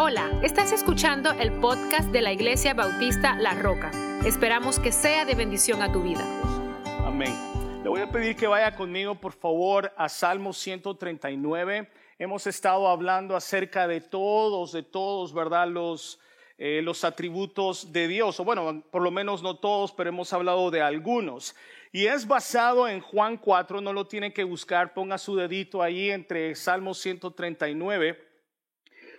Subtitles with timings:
[0.00, 3.90] Hola, estás escuchando el podcast de la Iglesia Bautista La Roca.
[4.24, 6.24] Esperamos que sea de bendición a tu vida.
[7.04, 7.34] Amén.
[7.82, 11.90] Le voy a pedir que vaya conmigo, por favor, a Salmo 139.
[12.16, 15.66] Hemos estado hablando acerca de todos, de todos, ¿verdad?
[15.66, 16.20] Los,
[16.58, 18.38] eh, los atributos de Dios.
[18.38, 21.56] O bueno, por lo menos no todos, pero hemos hablado de algunos.
[21.90, 26.10] Y es basado en Juan 4, no lo tiene que buscar, ponga su dedito ahí
[26.10, 28.27] entre Salmo 139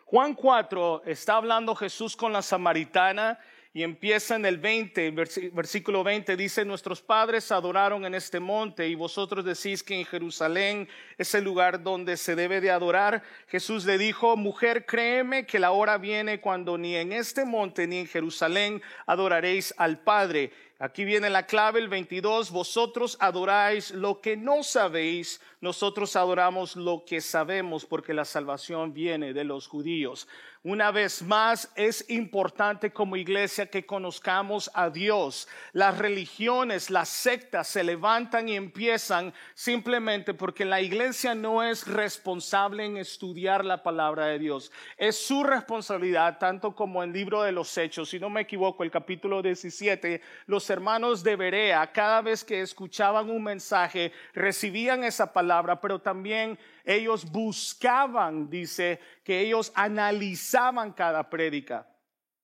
[0.09, 3.37] Juan 4 está hablando Jesús con la samaritana
[3.71, 5.11] y empieza en el 20,
[5.51, 10.89] versículo 20, dice, nuestros padres adoraron en este monte y vosotros decís que en Jerusalén
[11.19, 13.21] es el lugar donde se debe de adorar.
[13.49, 17.99] Jesús le dijo, mujer, créeme que la hora viene cuando ni en este monte ni
[17.99, 20.51] en Jerusalén adoraréis al Padre.
[20.81, 27.03] Aquí viene la clave, el 22, vosotros adoráis lo que no sabéis, nosotros adoramos lo
[27.05, 30.29] que sabemos porque la salvación viene de los judíos.
[30.63, 35.47] Una vez más, es importante como iglesia que conozcamos a Dios.
[35.71, 42.83] Las religiones, las sectas se levantan y empiezan simplemente porque la iglesia no es responsable
[42.83, 44.69] en estudiar la palabra de Dios.
[44.97, 48.91] Es su responsabilidad, tanto como el libro de los Hechos, si no me equivoco, el
[48.91, 55.79] capítulo 17, los hermanos de Berea, cada vez que escuchaban un mensaje, recibían esa palabra,
[55.79, 61.87] pero también ellos buscaban, dice, que ellos analizaban cada prédica.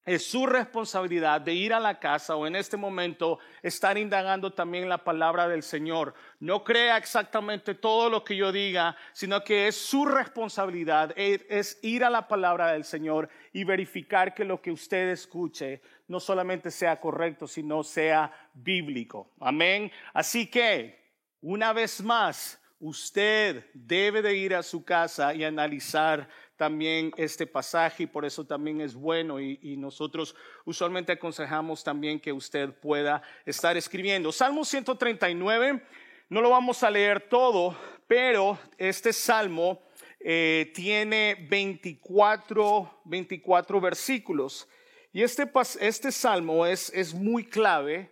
[0.05, 4.87] Es su responsabilidad de ir a la casa o en este momento estar indagando también
[4.87, 6.13] la palabra del Señor.
[6.39, 12.03] No crea exactamente todo lo que yo diga, sino que es su responsabilidad, es ir
[12.03, 16.99] a la palabra del Señor y verificar que lo que usted escuche no solamente sea
[16.99, 19.33] correcto, sino sea bíblico.
[19.39, 19.91] Amén.
[20.13, 21.03] Así que,
[21.41, 28.03] una vez más, usted debe de ir a su casa y analizar también este pasaje
[28.03, 33.75] y por eso también es bueno y, nosotros usualmente aconsejamos también que usted pueda estar
[33.77, 34.31] escribiendo.
[34.31, 35.83] Salmo 139,
[36.29, 37.77] no lo vamos a leer todo,
[38.07, 39.81] pero este salmo
[40.19, 44.67] eh, tiene 24, 24 versículos
[45.11, 48.11] y este, este salmo es, es muy clave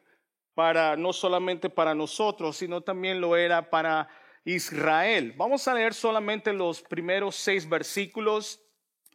[0.54, 4.08] para no solamente para nosotros, sino también lo era para
[4.46, 5.34] Israel.
[5.38, 8.60] Vamos a leer solamente los primeros seis versículos.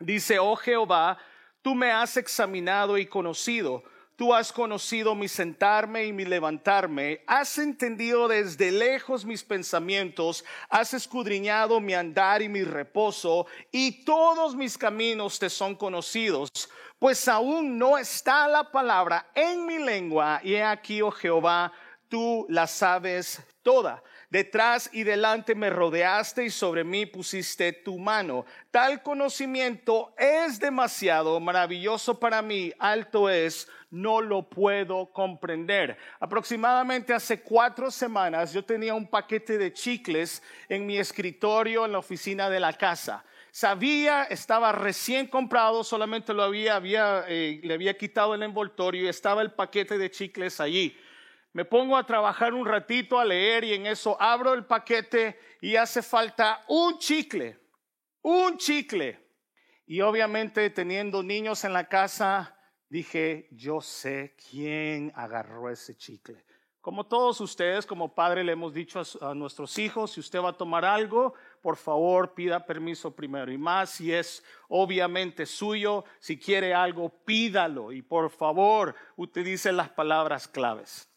[0.00, 1.18] Dice, oh Jehová,
[1.62, 3.82] tú me has examinado y conocido.
[4.18, 10.92] Tú has conocido mi sentarme y mi levantarme, has entendido desde lejos mis pensamientos, has
[10.92, 16.50] escudriñado mi andar y mi reposo, y todos mis caminos te son conocidos,
[16.98, 21.72] pues aún no está la palabra en mi lengua, y he aquí, oh Jehová,
[22.08, 24.02] tú la sabes toda.
[24.30, 28.44] Detrás y delante me rodeaste y sobre mí pusiste tu mano.
[28.70, 35.96] Tal conocimiento es demasiado maravilloso para mí, alto es, no lo puedo comprender.
[36.20, 41.98] Aproximadamente hace cuatro semanas yo tenía un paquete de chicles en mi escritorio en la
[41.98, 47.96] oficina de la casa sabía, estaba recién comprado, solamente lo había, había eh, le había
[47.96, 50.96] quitado el envoltorio y estaba el paquete de chicles allí
[51.58, 55.74] me pongo a trabajar un ratito, a leer y en eso abro el paquete y
[55.74, 57.58] hace falta un chicle,
[58.22, 59.18] un chicle.
[59.84, 62.56] Y obviamente teniendo niños en la casa,
[62.88, 66.44] dije, yo sé quién agarró ese chicle.
[66.80, 70.56] Como todos ustedes, como padre, le hemos dicho a, nuestros hijos, si usted va a
[70.56, 73.50] tomar algo, por favor pida permiso primero.
[73.50, 77.90] Y más si es obviamente suyo, si quiere algo, pídalo.
[77.90, 81.08] Y por favor, utilice las palabras claves.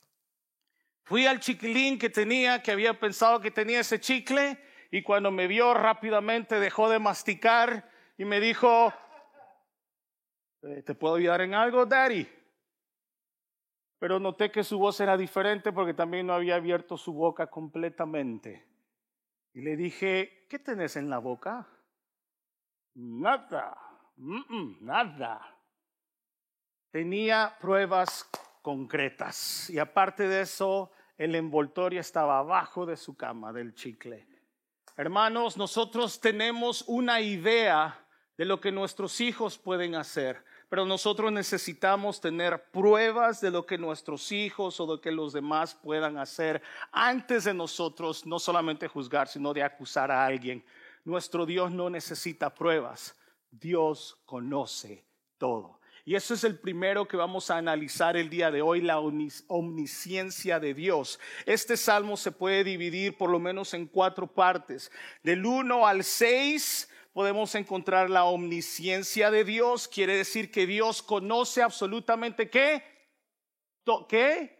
[1.03, 4.57] Fui al chiquilín que tenía, que había pensado que tenía ese chicle,
[4.91, 8.93] y cuando me vio rápidamente dejó de masticar y me dijo,
[10.63, 12.27] eh, ¿te puedo ayudar en algo, Daddy?
[13.99, 18.67] Pero noté que su voz era diferente porque también no había abierto su boca completamente.
[19.53, 21.67] Y le dije, ¿qué tenés en la boca?
[22.95, 23.77] Nada,
[24.17, 25.57] nada.
[26.91, 28.29] Tenía pruebas
[28.61, 29.69] concretas.
[29.69, 34.27] Y aparte de eso, el envoltorio estaba abajo de su cama del chicle.
[34.97, 38.05] Hermanos, nosotros tenemos una idea
[38.37, 43.77] de lo que nuestros hijos pueden hacer, pero nosotros necesitamos tener pruebas de lo que
[43.77, 46.61] nuestros hijos o de que los demás puedan hacer
[46.91, 50.63] antes de nosotros no solamente juzgar, sino de acusar a alguien.
[51.03, 53.17] Nuestro Dios no necesita pruebas,
[53.51, 55.05] Dios conoce
[55.37, 55.80] todo.
[56.11, 60.59] Y eso es el primero que vamos a analizar el día de hoy, la omnisciencia
[60.59, 61.21] de Dios.
[61.45, 64.91] Este salmo se puede dividir por lo menos en cuatro partes.
[65.23, 69.87] Del 1 al 6 podemos encontrar la omnisciencia de Dios.
[69.87, 72.83] Quiere decir que Dios conoce absolutamente qué.
[74.09, 74.59] ¿Qué?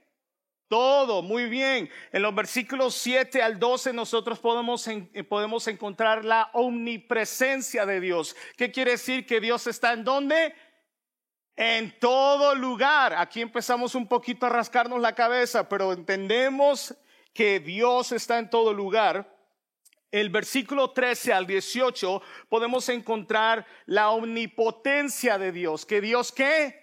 [0.69, 1.89] Todo, muy bien.
[2.13, 8.38] En los versículos 7 al 12 nosotros podemos, eh, podemos encontrar la omnipresencia de Dios.
[8.56, 10.56] ¿Qué quiere decir que Dios está en dónde?
[11.56, 13.13] En todo lugar.
[13.13, 16.95] Aquí empezamos un poquito a rascarnos la cabeza, pero entendemos
[17.33, 19.38] que Dios está en todo lugar.
[20.12, 25.86] El versículo 13 al 18 podemos encontrar la omnipotencia de Dios.
[25.86, 26.81] ¿Que Dios qué?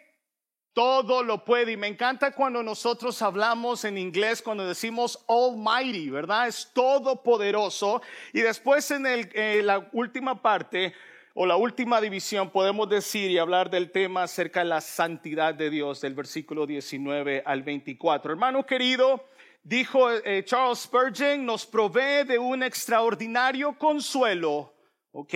[0.79, 1.73] todo lo puede.
[1.73, 6.47] Y me encanta cuando nosotros hablamos en inglés, cuando decimos Almighty, ¿verdad?
[6.47, 8.01] Es todopoderoso.
[8.33, 10.95] Y después en el, eh, la última parte
[11.41, 15.71] o la última división podemos decir y hablar del tema acerca de la santidad de
[15.71, 18.33] Dios, del versículo 19 al 24.
[18.33, 19.25] Hermano querido,
[19.63, 24.75] dijo eh, Charles Spurgeon, nos provee de un extraordinario consuelo.
[25.13, 25.35] ¿ok?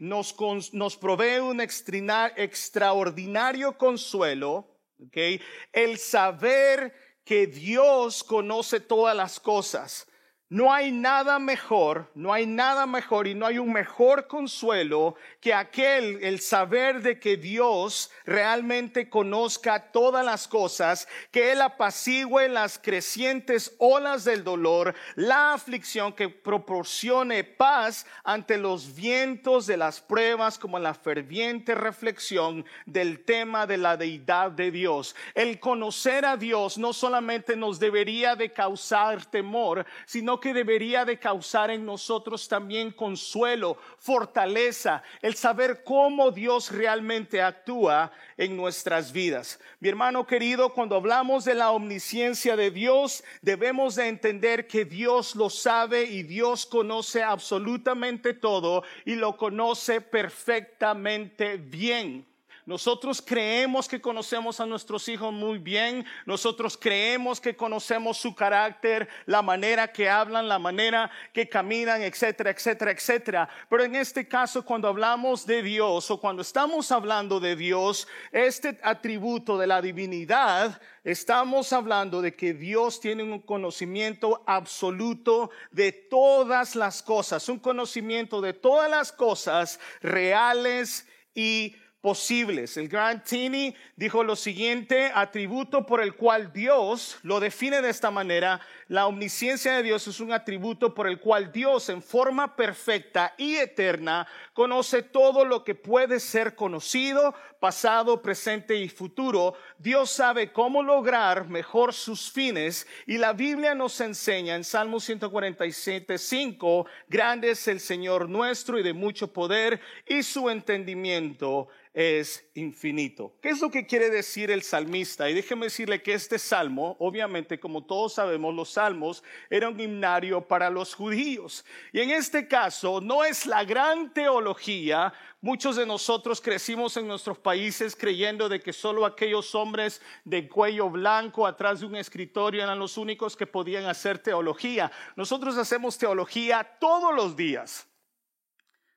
[0.00, 0.34] Nos,
[0.72, 4.74] nos provee un extraordinario consuelo
[5.08, 5.40] Okay.
[5.72, 10.06] El saber que Dios conoce todas las cosas
[10.50, 15.54] no hay nada mejor, no hay nada mejor y no hay un mejor consuelo que
[15.54, 22.78] aquel, el saber de que Dios realmente conozca todas las cosas, que Él apacigüe las
[22.78, 30.58] crecientes olas del dolor, la aflicción, que proporcione paz ante los vientos de las pruebas,
[30.58, 35.16] como la ferviente reflexión del tema de la deidad de Dios.
[35.34, 41.18] El conocer a Dios no solamente nos debería de causar temor, sino que debería de
[41.18, 49.58] causar en nosotros también consuelo, fortaleza, el saber cómo Dios realmente actúa en nuestras vidas.
[49.80, 55.34] Mi hermano querido, cuando hablamos de la omnisciencia de Dios, debemos de entender que Dios
[55.34, 62.26] lo sabe y Dios conoce absolutamente todo y lo conoce perfectamente bien.
[62.66, 69.06] Nosotros creemos que conocemos a nuestros hijos muy bien, nosotros creemos que conocemos su carácter,
[69.26, 73.48] la manera que hablan, la manera que caminan, etcétera, etcétera, etcétera.
[73.68, 78.78] Pero en este caso, cuando hablamos de Dios o cuando estamos hablando de Dios, este
[78.82, 86.76] atributo de la divinidad, estamos hablando de que Dios tiene un conocimiento absoluto de todas
[86.76, 92.76] las cosas, un conocimiento de todas las cosas reales y posibles.
[92.76, 98.10] El Grand Tini dijo lo siguiente, atributo por el cual Dios lo define de esta
[98.10, 103.32] manera, la omnisciencia de Dios es un atributo por el cual Dios en forma perfecta
[103.38, 109.54] y eterna conoce todo lo que puede ser conocido, pasado, presente y futuro.
[109.78, 116.18] Dios sabe cómo lograr mejor sus fines y la Biblia nos enseña en Salmo 147,
[116.18, 123.36] 5, grande es el Señor nuestro y de mucho poder y su entendimiento es infinito.
[123.40, 125.30] ¿Qué es lo que quiere decir el salmista?
[125.30, 130.40] Y déjeme decirle que este salmo, obviamente, como todos sabemos, los salmos eran un himnario
[130.40, 131.64] para los judíos.
[131.92, 135.14] Y en este caso, no es la gran teología.
[135.44, 140.88] Muchos de nosotros crecimos en nuestros países creyendo de que solo aquellos hombres de cuello
[140.88, 144.90] blanco atrás de un escritorio eran los únicos que podían hacer teología.
[145.16, 147.86] Nosotros hacemos teología todos los días.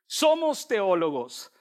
[0.06, 1.52] Somos teólogos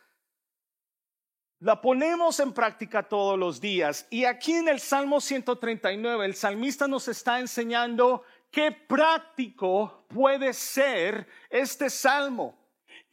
[1.58, 4.06] la ponemos en práctica todos los días.
[4.11, 8.22] Y aquí en el Salmo 139, el salmista nos está enseñando
[8.52, 12.65] qué práctico puede ser este salmo.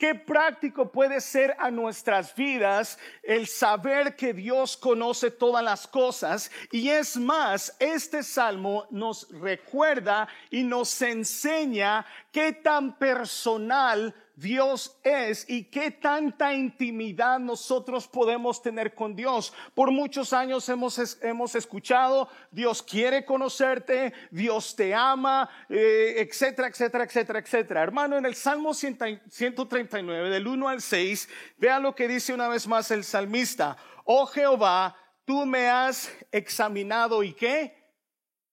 [0.04, 6.52] Qué práctico puede ser a nuestras vidas el saber que Dios conoce todas las cosas.
[6.74, 15.48] Y es más, este salmo nos recuerda y nos enseña qué tan personal Dios es
[15.48, 19.54] y qué tanta intimidad nosotros podemos tener con Dios.
[19.76, 27.04] Por muchos años hemos, hemos escuchado, Dios quiere conocerte, Dios te ama, eh, etcétera, etcétera,
[27.04, 27.84] etcétera, etcétera.
[27.84, 32.68] Hermano, en el Salmo 139, del 1 al 6, vea lo que dice una vez
[32.68, 33.78] más el salmista.
[34.04, 37.78] Oh Jehová, tú me has examinado y qué?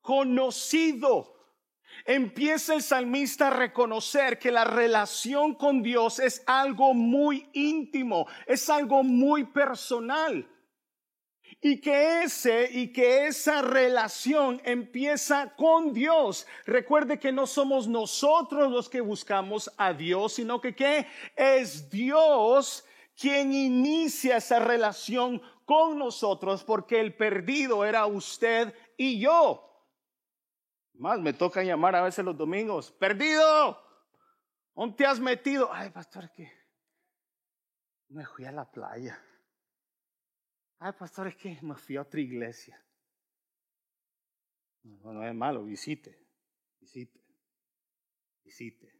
[0.03, 1.40] Conocido
[2.05, 8.69] empieza el salmista a reconocer que la relación con Dios es algo muy íntimo, es
[8.71, 10.49] algo muy personal.
[11.63, 16.47] Y que ese y que esa relación empieza con Dios.
[16.65, 21.07] Recuerde que no somos nosotros los que buscamos a Dios, sino que ¿qué?
[21.37, 29.70] es Dios quien inicia esa relación con nosotros, porque el perdido era usted y yo.
[31.01, 32.93] Más me toca llamar a veces los domingos.
[32.93, 33.83] Perdido.
[34.75, 35.73] ¿Dónde te has metido?
[35.73, 36.53] Ay, pastor, que
[38.09, 39.19] Me fui a la playa.
[40.79, 42.85] Ay, pastor, es que me fui a otra iglesia.
[44.83, 46.19] No, no es malo, visite,
[46.79, 47.19] visite,
[48.45, 49.00] visite.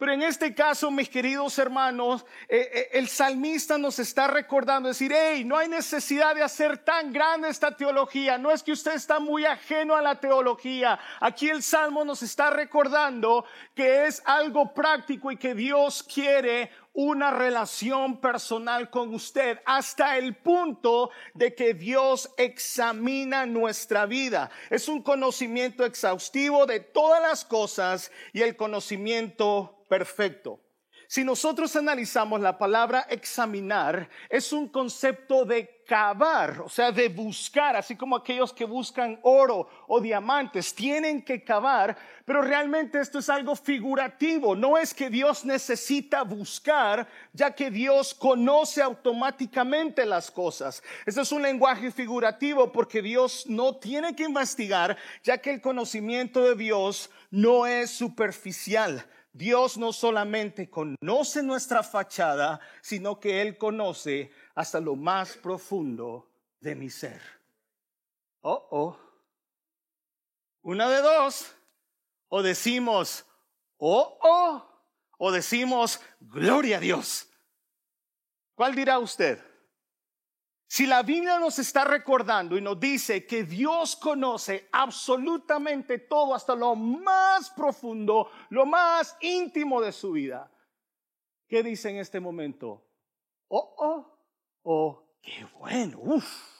[0.00, 5.12] Pero en este caso, mis queridos hermanos, eh, eh, el salmista nos está recordando, decir,
[5.14, 9.20] hey, no hay necesidad de hacer tan grande esta teología, no es que usted está
[9.20, 10.98] muy ajeno a la teología.
[11.20, 17.30] Aquí el salmo nos está recordando que es algo práctico y que Dios quiere una
[17.30, 24.50] relación personal con usted hasta el punto de que Dios examina nuestra vida.
[24.70, 30.60] Es un conocimiento exhaustivo de todas las cosas y el conocimiento perfecto.
[31.08, 37.74] Si nosotros analizamos la palabra examinar, es un concepto de cavar, o sea, de buscar,
[37.74, 43.28] así como aquellos que buscan oro o diamantes, tienen que cavar, pero realmente esto es
[43.28, 50.80] algo figurativo, no es que Dios necesita buscar, ya que Dios conoce automáticamente las cosas.
[51.04, 56.40] Esto es un lenguaje figurativo porque Dios no tiene que investigar, ya que el conocimiento
[56.40, 59.04] de Dios no es superficial.
[59.32, 66.28] Dios no solamente conoce nuestra fachada, sino que Él conoce hasta lo más profundo
[66.60, 67.20] de mi ser.
[68.42, 68.98] Oh, oh.
[70.62, 71.54] Una de dos.
[72.28, 73.24] O decimos,
[73.78, 74.66] oh, oh.
[75.18, 77.28] O decimos, gloria a Dios.
[78.54, 79.42] ¿Cuál dirá usted?
[80.66, 86.54] Si la Biblia nos está recordando y nos dice que Dios conoce absolutamente todo hasta
[86.54, 90.48] lo más profundo, lo más íntimo de su vida,
[91.48, 92.86] ¿qué dice en este momento?
[93.48, 94.09] Oh, oh,
[94.62, 96.50] oh, qué bueno, uff.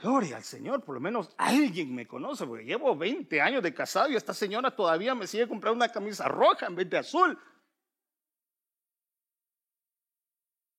[0.00, 4.08] Gloria al Señor, por lo menos alguien me conoce, porque llevo 20 años de casado
[4.08, 7.38] y esta señora todavía me sigue comprando una camisa roja en vez de azul.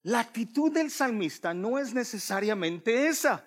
[0.04, 3.46] La actitud del salmista no es necesariamente esa.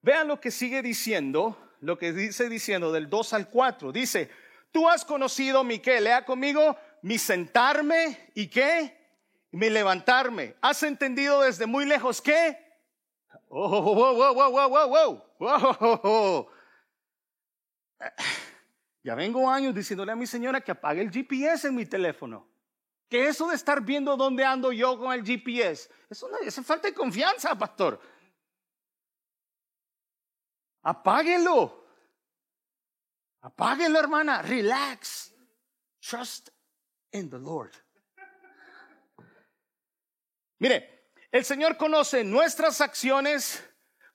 [0.00, 3.90] Vean lo que sigue diciendo, lo que dice diciendo del 2 al 4.
[3.90, 4.30] Dice,
[4.70, 9.03] tú has conocido mi qué, lea conmigo, mi sentarme y qué,
[9.54, 10.56] mi levantarme.
[10.60, 12.58] ¿Has entendido desde muy lejos qué?
[13.48, 16.48] Oh, wow, wow.
[19.02, 22.48] Ya vengo años diciéndole a mi señora que apague el GPS en mi teléfono.
[23.08, 26.88] Que eso de estar viendo dónde ando yo con el GPS, eso no, es falta
[26.88, 28.00] de confianza, pastor.
[30.82, 31.86] Apáguelo.
[33.42, 34.42] Apáguelo, hermana.
[34.42, 35.34] Relax.
[36.00, 36.48] Trust
[37.12, 37.72] in the Lord.
[40.64, 43.62] Mire, el Señor conoce nuestras acciones,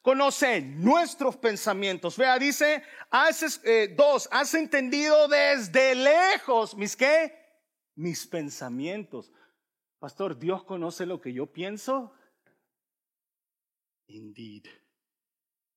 [0.01, 2.18] conoce nuestros pensamientos.
[2.18, 7.38] Vea, dice, haces, eh, dos, has entendido desde lejos, mis qué?
[7.94, 9.32] mis pensamientos.
[10.00, 12.15] Pastor, ¿Dios conoce lo que yo pienso?
[14.08, 14.65] Indeed.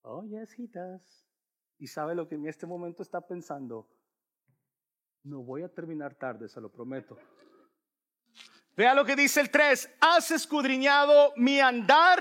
[0.01, 1.29] Oh, yes, he does.
[1.77, 3.91] Y sabe lo que en este momento está pensando.
[5.23, 7.19] No voy a terminar tarde, se lo prometo.
[8.77, 9.91] Vea lo que dice el 3.
[10.01, 12.21] Has escudriñado mi andar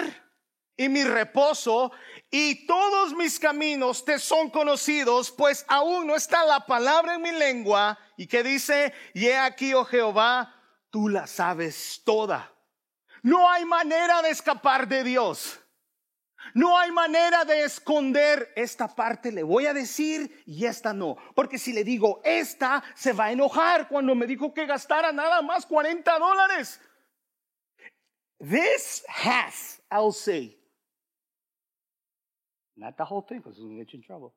[0.75, 1.91] y mi reposo,
[2.31, 7.31] y todos mis caminos te son conocidos, pues aún no está la palabra en mi
[7.31, 7.99] lengua.
[8.17, 10.55] Y que dice, y he aquí, oh Jehová,
[10.89, 12.51] tú la sabes toda.
[13.21, 15.60] No hay manera de escapar de Dios.
[16.53, 21.17] No hay manera de esconder esta parte, le voy a decir y esta no.
[21.35, 25.41] Porque si le digo esta, se va a enojar cuando me dijo que gastara nada
[25.41, 26.79] más 40 dólares.
[28.39, 30.57] This has, I'll say,
[32.81, 34.33] Not the whole thing, because it's going to get you in trouble.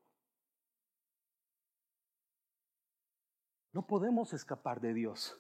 [3.73, 5.35] No podemos escapar de Dios.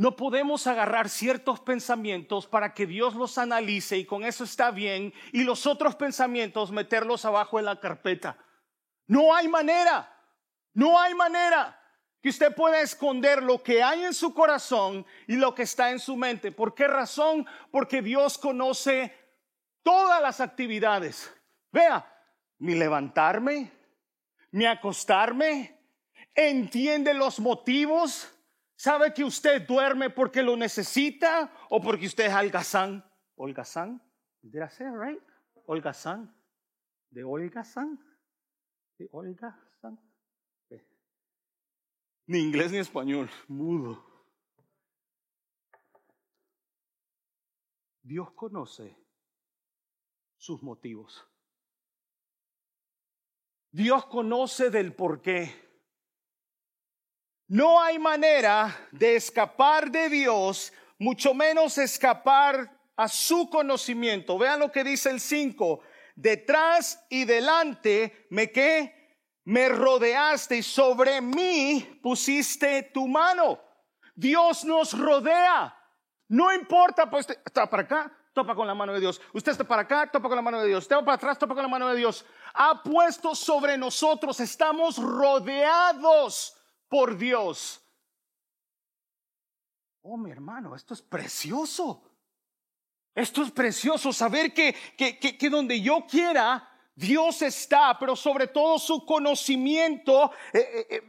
[0.00, 5.12] No podemos agarrar ciertos pensamientos para que Dios los analice y con eso está bien
[5.30, 8.38] y los otros pensamientos meterlos abajo en la carpeta.
[9.06, 10.10] No hay manera,
[10.72, 11.78] no hay manera
[12.22, 15.98] que usted pueda esconder lo que hay en su corazón y lo que está en
[15.98, 16.50] su mente.
[16.50, 17.46] ¿Por qué razón?
[17.70, 19.14] Porque Dios conoce
[19.82, 21.30] todas las actividades.
[21.70, 22.10] Vea,
[22.56, 23.70] mi levantarme,
[24.52, 25.78] mi acostarme,
[26.34, 28.34] entiende los motivos,
[28.80, 33.04] sabe que usted duerme porque lo necesita o porque usted es algazán.
[33.36, 34.02] Holgazán,
[34.40, 35.22] did I say it right?
[35.66, 36.34] Holgazán,
[37.10, 37.98] de holgazán,
[38.96, 40.00] de holgazán.
[42.26, 44.02] Ni inglés ni español, mudo.
[48.02, 48.96] Dios conoce
[50.38, 51.28] sus motivos.
[53.72, 55.69] Dios conoce del por qué.
[57.50, 64.38] No hay manera de escapar de Dios mucho menos escapar a su conocimiento.
[64.38, 65.80] Vean lo que dice el 5.
[66.14, 73.58] Detrás y delante me que me rodeaste y sobre mí pusiste tu mano.
[74.14, 75.76] Dios nos rodea.
[76.28, 79.20] No importa, pues está para acá, topa con la mano de Dios.
[79.32, 80.84] Usted está para acá, topa con la mano de Dios.
[80.84, 82.24] Usted para atrás, topa con la mano de Dios.
[82.54, 86.54] Ha puesto sobre nosotros, estamos rodeados
[86.90, 87.80] por Dios.
[90.02, 92.02] Oh, mi hermano, esto es precioso.
[93.14, 98.78] Esto es precioso, saber que, que, que, donde yo quiera, Dios está, pero sobre todo
[98.78, 100.30] su conocimiento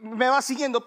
[0.00, 0.84] me va siguiendo.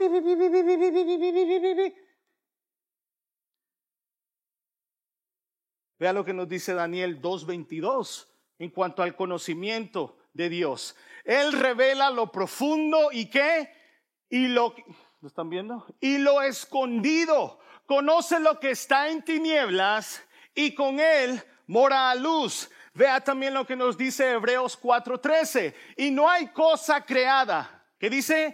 [5.97, 8.27] Vea lo que nos dice Daniel 2.22
[8.59, 10.95] en cuanto al conocimiento de Dios.
[11.23, 13.84] Él revela lo profundo y qué?
[14.29, 14.75] Y lo,
[15.21, 15.85] ¿lo están viendo?
[15.99, 17.59] Y lo escondido.
[17.85, 22.69] Conoce lo que está en tinieblas y con él mora a luz.
[22.93, 25.73] Vea también lo que nos dice Hebreos 4:13.
[25.97, 27.85] Y no hay cosa creada.
[27.99, 28.47] ¿Qué dice?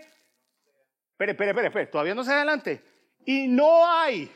[1.11, 1.85] Espere, espere, espere, espere.
[1.87, 2.83] Todavía no se adelante.
[3.25, 4.31] Y no hay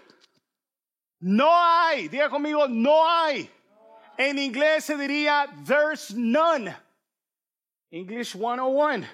[1.20, 3.50] no hay, diga conmigo, no hay.
[4.16, 6.76] En inglés se diría, there's none.
[7.92, 9.08] English 101.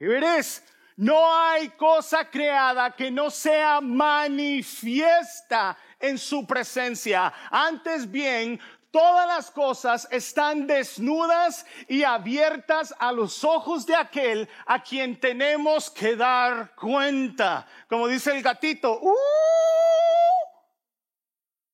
[0.00, 0.60] Here it is.
[0.98, 7.32] No hay cosa creada que no sea manifiesta en su presencia.
[7.52, 8.58] Antes bien,
[8.90, 15.88] todas las cosas están desnudas y abiertas a los ojos de aquel a quien tenemos
[15.88, 17.64] que dar cuenta.
[17.88, 19.14] Como dice el gatito, ¡uh!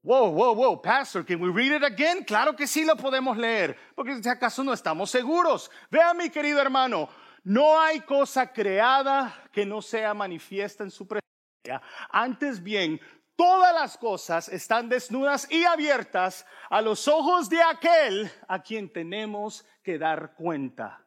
[0.02, 2.24] Wow, wow, wow, Pastor, can we read it again?
[2.24, 5.70] Claro que sí lo podemos leer, porque si acaso no estamos seguros.
[5.90, 7.08] Vea, mi querido hermano,
[7.44, 11.82] no hay cosa creada que no sea manifiesta en su presencia.
[12.10, 13.00] Antes bien,
[13.36, 19.66] todas las cosas están desnudas y abiertas a los ojos de aquel a quien tenemos
[19.82, 21.06] que dar cuenta.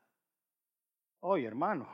[1.22, 1.90] Oye, hermano,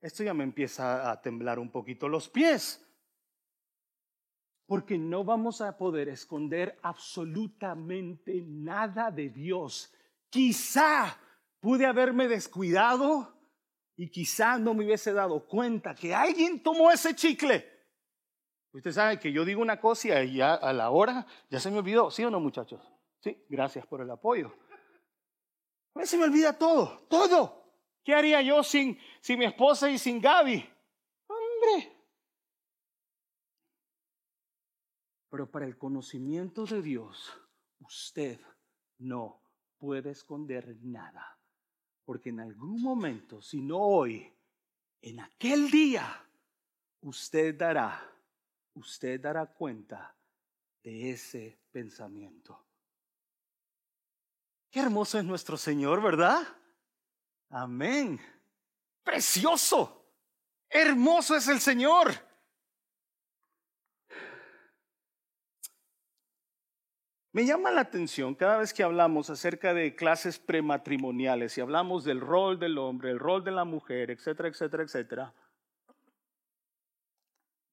[0.00, 2.84] esto ya me empieza a temblar un poquito los pies
[4.66, 9.94] porque no vamos a poder esconder absolutamente nada de Dios.
[10.28, 11.18] Quizá
[11.58, 13.37] pude haberme descuidado
[13.98, 17.68] y quizá no me hubiese dado cuenta que alguien tomó ese chicle.
[18.72, 21.78] Usted sabe que yo digo una cosa y ya a la hora ya se me
[21.78, 22.80] olvidó, ¿sí o no muchachos?
[23.20, 24.54] Sí, gracias por el apoyo.
[25.94, 27.74] A veces se me olvida todo, todo.
[28.04, 30.64] ¿Qué haría yo sin, sin mi esposa y sin Gaby?
[31.26, 31.92] Hombre,
[35.28, 37.36] Pero para el conocimiento de Dios,
[37.80, 38.38] usted
[38.98, 39.42] no
[39.76, 41.37] puede esconder nada.
[42.08, 44.34] Porque en algún momento, si no hoy,
[45.02, 46.26] en aquel día,
[47.02, 48.00] usted dará,
[48.72, 50.16] usted dará cuenta
[50.82, 52.64] de ese pensamiento.
[54.70, 56.48] Qué hermoso es nuestro Señor, ¿verdad?
[57.50, 58.18] Amén.
[59.02, 60.10] Precioso.
[60.70, 62.10] Hermoso es el Señor.
[67.32, 72.20] Me llama la atención cada vez que hablamos acerca de clases prematrimoniales y hablamos del
[72.20, 75.34] rol del hombre, el rol de la mujer, etcétera, etcétera, etcétera.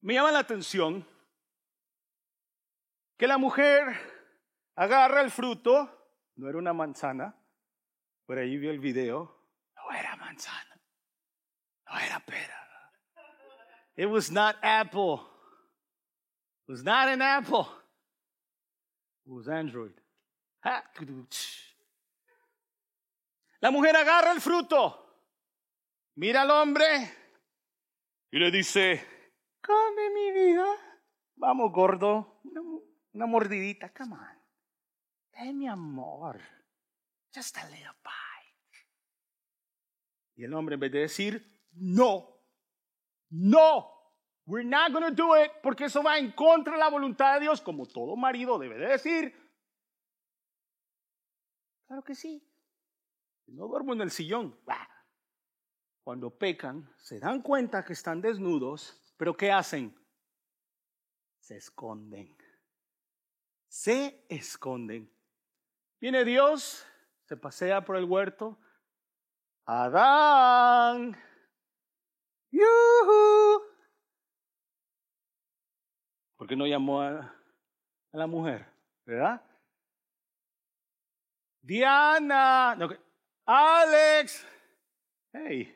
[0.02, 1.08] Me llama la atención
[3.18, 3.98] que la mujer
[4.76, 5.90] agarra el fruto,
[6.36, 7.34] no era una manzana,
[8.26, 9.34] por ahí vio el video,
[9.74, 10.82] no era manzana,
[11.90, 12.62] no era pera.
[13.96, 15.22] It was not apple.
[16.68, 17.85] It was not an apple
[19.48, 19.92] Android.
[23.60, 25.24] La mujer agarra el fruto,
[26.16, 26.86] mira al hombre
[28.32, 29.06] y le dice,
[29.62, 30.66] come mi vida,
[31.36, 32.42] vamos gordo,
[33.14, 34.44] una, mordidita, come on,
[35.34, 36.40] ven mi amor,
[37.34, 38.88] just a little bite.
[40.36, 42.42] Y el hombre en vez de decir, no,
[43.30, 43.95] no,
[44.48, 47.42] We're not going to do it porque eso va en contra de la voluntad de
[47.42, 49.34] Dios, como todo marido debe de decir.
[51.88, 52.48] Claro que sí.
[53.48, 54.60] No duermo en el sillón.
[56.04, 59.96] Cuando pecan, se dan cuenta que están desnudos, pero ¿qué hacen?
[61.40, 62.36] Se esconden.
[63.68, 65.12] Se esconden.
[66.00, 66.86] Viene Dios,
[67.24, 68.60] se pasea por el huerto.
[69.66, 71.18] Adán.
[72.52, 73.75] ¡Yuhu!
[76.36, 77.34] ¿Por qué no llamó a,
[78.12, 78.66] la mujer?
[79.06, 79.42] ¿Verdad?
[81.62, 82.78] Diana,
[83.46, 84.46] Alex.
[85.32, 85.76] Hey.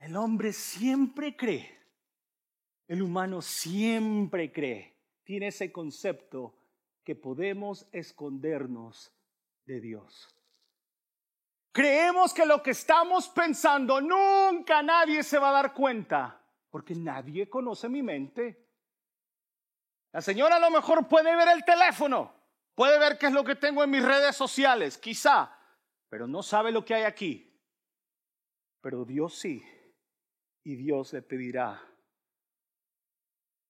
[0.00, 1.78] El hombre siempre cree
[2.86, 6.54] El humano siempre cree, tiene ese concepto
[7.02, 9.12] que podemos escondernos
[9.64, 10.28] de Dios.
[11.72, 16.43] Creemos que lo que estamos pensando nunca nadie se va a dar cuenta,
[16.74, 18.68] porque nadie conoce mi mente.
[20.10, 22.34] La señora a lo mejor puede ver el teléfono,
[22.74, 25.56] puede ver qué es lo que tengo en mis redes sociales, quizá,
[26.08, 27.56] pero no sabe lo que hay aquí.
[28.80, 29.64] Pero Dios sí,
[30.64, 31.80] y Dios le pedirá,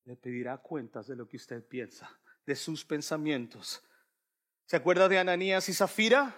[0.05, 2.11] le pedirá cuentas de lo que usted piensa
[2.47, 3.87] de sus pensamientos.
[4.65, 6.35] ¿Se acuerda de Ananías y Zafira?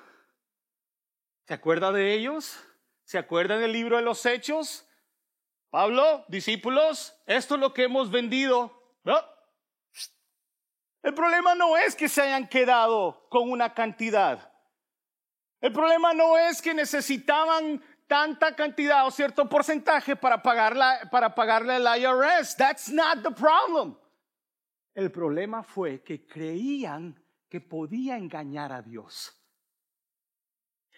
[1.46, 2.58] ¿Se acuerda de ellos?
[3.04, 4.85] ¿Se acuerda del libro de los Hechos?
[5.70, 8.72] Pablo, discípulos, esto es lo que hemos vendido.
[9.04, 9.18] ¿No?
[11.02, 14.52] El problema no es que se hayan quedado con una cantidad.
[15.60, 21.74] El problema no es que necesitaban tanta cantidad o cierto porcentaje para, pagarla, para pagarle
[21.74, 22.56] al IRS.
[22.56, 23.96] That's not the problem.
[24.94, 29.32] El problema fue que creían que podía engañar a Dios.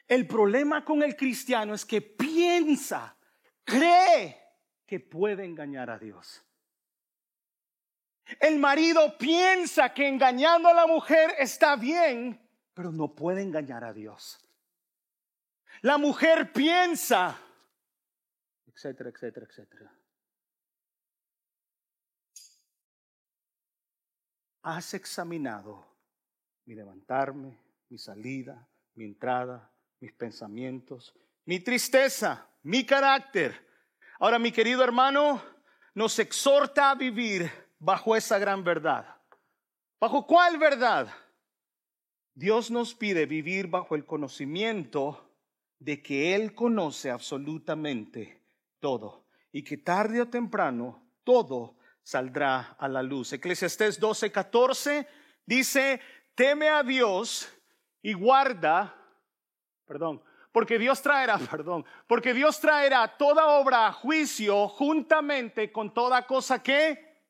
[0.06, 3.16] El problema con el cristiano es que piensa,
[3.64, 4.47] cree
[4.88, 6.42] que puede engañar a Dios.
[8.40, 12.40] El marido piensa que engañando a la mujer está bien,
[12.74, 14.44] pero no puede engañar a Dios.
[15.82, 17.38] La mujer piensa,
[18.66, 19.94] etcétera, etcétera, etcétera.
[24.62, 25.86] has examinado
[26.66, 31.14] mi levantarme, mi salida, mi entrada, mis pensamientos,
[31.46, 33.67] mi tristeza, mi carácter.
[34.20, 35.40] Ahora, mi querido hermano,
[35.94, 39.06] nos exhorta a vivir bajo esa gran verdad.
[40.00, 41.08] ¿Bajo cuál verdad?
[42.34, 45.36] Dios nos pide vivir bajo el conocimiento
[45.78, 48.42] de que Él conoce absolutamente
[48.80, 53.32] todo y que tarde o temprano todo saldrá a la luz.
[53.32, 55.08] Eclesiastés 12, 14
[55.46, 56.00] dice,
[56.34, 57.48] teme a Dios
[58.02, 58.96] y guarda,
[59.86, 60.20] perdón,
[60.58, 66.60] porque Dios traerá, perdón, porque Dios traerá toda obra a juicio juntamente con toda cosa
[66.60, 67.22] que,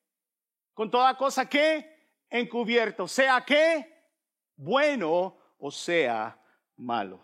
[0.73, 3.87] con toda cosa que encubierto, sea que
[4.57, 6.41] bueno o sea
[6.79, 7.21] malo.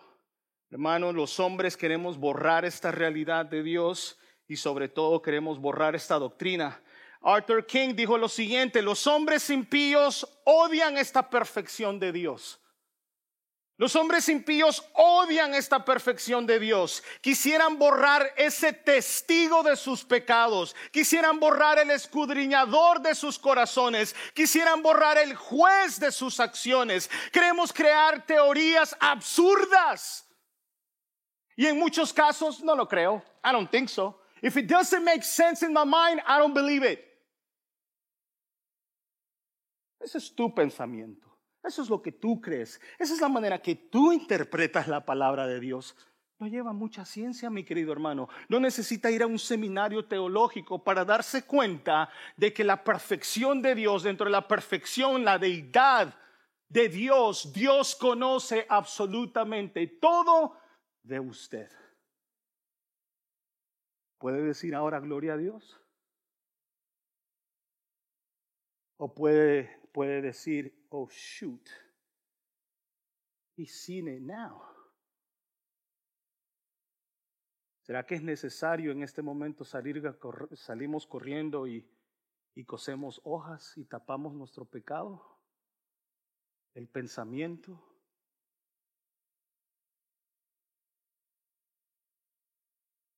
[0.71, 6.19] Hermanos, los hombres queremos borrar esta realidad de Dios y sobre todo queremos borrar esta
[6.19, 6.83] doctrina
[7.23, 12.61] Arthur King dijo lo siguiente, los hombres impíos odian esta perfección de Dios.
[13.77, 17.03] Los hombres impíos odian esta perfección de Dios.
[17.21, 20.77] Quisieran borrar ese testigo de sus pecados.
[20.93, 24.15] Quisieran borrar el escudriñador de sus corazones.
[24.33, 27.11] Quisieran borrar el juez de sus acciones.
[27.33, 30.25] Queremos crear teorías absurdas.
[31.57, 33.25] Y en muchos casos no lo creo.
[33.45, 34.21] I don't think so.
[34.41, 37.01] If it doesn't make sense in my mind, I don't believe it.
[40.01, 41.34] Ese es tu pensamiento.
[41.65, 42.81] Eso es lo que tú crees.
[42.99, 45.97] Esa es la manera que tú interpretas la palabra de Dios.
[46.39, 48.29] No lleva mucha ciencia, mi querido hermano.
[48.49, 53.75] No necesita ir a un seminario teológico para darse cuenta de que la perfección de
[53.75, 56.15] Dios, dentro de la perfección, la deidad
[56.69, 60.59] de Dios, Dios conoce absolutamente todo
[61.03, 61.71] de usted.
[64.19, 65.81] ¿Puede decir ahora gloria a Dios?
[68.97, 71.71] ¿O puede puede decir, oh shoot,
[73.57, 74.61] he's seen it now.
[77.83, 80.03] ¿Será que es necesario en este momento salir,
[80.55, 81.89] salimos corriendo y,
[82.57, 85.39] y cosemos hojas y tapamos nuestro pecado?
[86.75, 87.81] El pensamiento.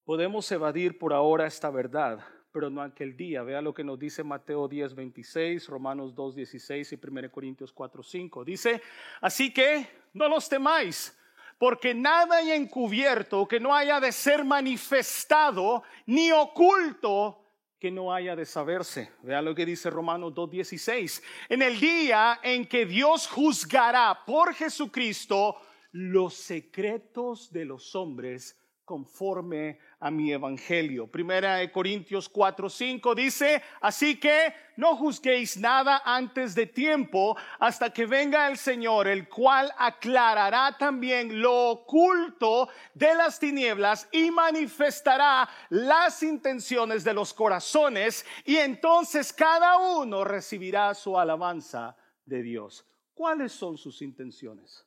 [0.05, 2.23] Podemos evadir por ahora esta verdad
[2.57, 3.43] pero no aquel día.
[3.43, 8.03] Vea lo que nos dice Mateo 10, 26, Romanos 2, 16 y 1 Corintios 4,
[8.03, 8.45] 5.
[8.47, 8.81] Dice,
[9.21, 11.15] así que no los temáis,
[11.59, 17.45] porque nada hay encubierto que no haya de ser manifestado, ni oculto
[17.79, 19.13] que no haya de saberse.
[19.21, 21.23] Vea lo que dice Romanos 2.16.
[21.51, 25.57] En el día en que Dios juzgará por Jesucristo
[25.93, 31.07] los secretos de los hombres conforme a mi evangelio.
[31.07, 37.91] Primera de Corintios 4, 5 dice, así que no juzguéis nada antes de tiempo hasta
[37.91, 45.49] que venga el Señor, el cual aclarará también lo oculto de las tinieblas y manifestará
[45.71, 52.87] las intenciones de los corazones y entonces cada uno recibirá su alabanza de Dios.
[53.15, 54.87] ¿Cuáles son sus intenciones?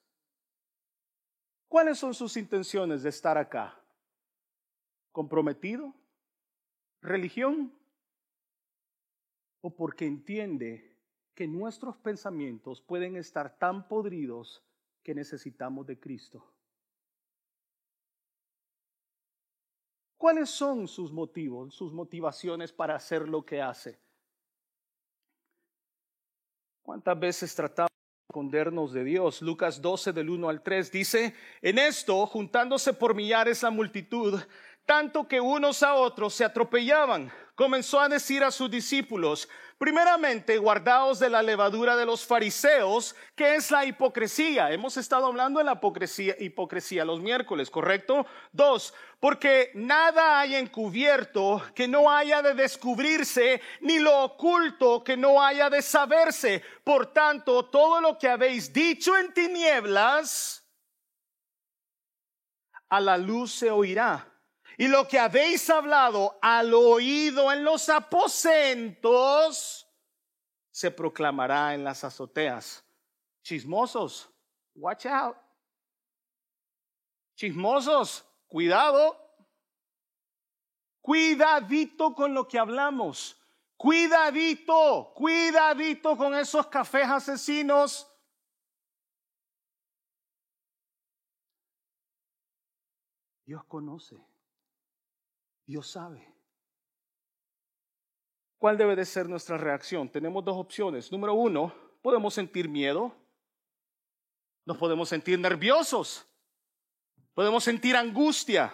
[1.67, 3.78] ¿Cuáles son sus intenciones de estar acá?
[5.11, 5.93] Comprometido,
[7.01, 7.73] religión,
[9.61, 10.97] o porque entiende
[11.35, 14.63] que nuestros pensamientos pueden estar tan podridos
[15.03, 16.45] que necesitamos de Cristo.
[20.17, 23.97] ¿Cuáles son sus motivos, sus motivaciones para hacer lo que hace?
[26.81, 29.41] ¿Cuántas veces tratamos de escondernos de Dios?
[29.41, 34.41] Lucas 12 del 1 al 3 dice, en esto, juntándose por millares la multitud,
[34.89, 39.47] tanto que unos a otros se atropellaban comenzó a decir a sus discípulos,
[39.77, 44.71] primeramente, guardaos de la levadura de los fariseos, que es la hipocresía.
[44.71, 48.25] Hemos estado hablando de la hipocresía, hipocresía los miércoles, ¿correcto?
[48.51, 55.39] Dos, porque nada hay encubierto que no haya de descubrirse, ni lo oculto que no
[55.39, 56.63] haya de saberse.
[56.83, 60.67] Por tanto, todo lo que habéis dicho en tinieblas,
[62.89, 64.28] a la luz se oirá
[64.79, 69.05] y lo que habéis hablado al oído en los aposentos
[70.71, 72.81] se proclamará en las azoteas.
[73.43, 74.29] Chismosos,
[74.73, 75.35] watch out.
[77.35, 79.17] Chismosos, cuidado.
[81.01, 83.37] Cuidadito con lo que hablamos.
[83.75, 88.09] Cuidadito, cuidadito con esos cafés asesinos.
[93.45, 94.28] Dios conoce.
[95.69, 96.27] Dios sabe.
[98.57, 100.09] ¿Cuál debe de ser nuestra reacción?
[100.09, 101.11] Tenemos dos opciones.
[101.11, 103.15] Número uno, podemos sentir miedo,
[104.65, 106.25] nos podemos sentir nerviosos,
[107.35, 108.73] podemos sentir angustia,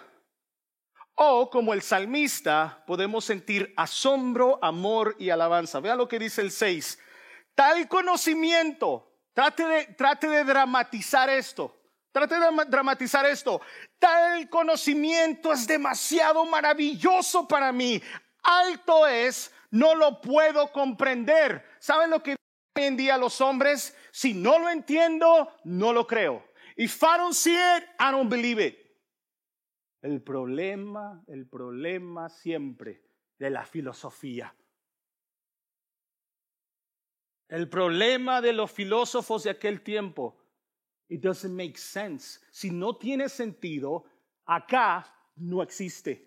[1.16, 5.80] o como el salmista, podemos sentir asombro, amor y alabanza.
[5.80, 6.98] Vea lo que dice el 6.
[7.54, 11.76] Tal conocimiento, trate de dramatizar esto.
[12.16, 13.60] Trate de dramatizar esto.
[13.98, 18.00] Tal conocimiento es demasiado maravilloso para mí.
[18.42, 21.62] Alto es, no lo puedo comprender.
[21.78, 22.30] ¿Saben lo que
[22.74, 23.94] hoy en día los hombres?
[24.12, 26.42] Si no lo entiendo, no lo creo.
[26.74, 28.78] If I don't see it, I don't believe it.
[30.00, 33.02] El problema, el problema siempre
[33.38, 34.56] de la filosofía.
[37.48, 40.45] El problema de los filósofos de aquel tiempo
[41.08, 42.40] It doesn't make sense.
[42.50, 44.04] Si no tiene sentido,
[44.44, 46.26] acá no existe.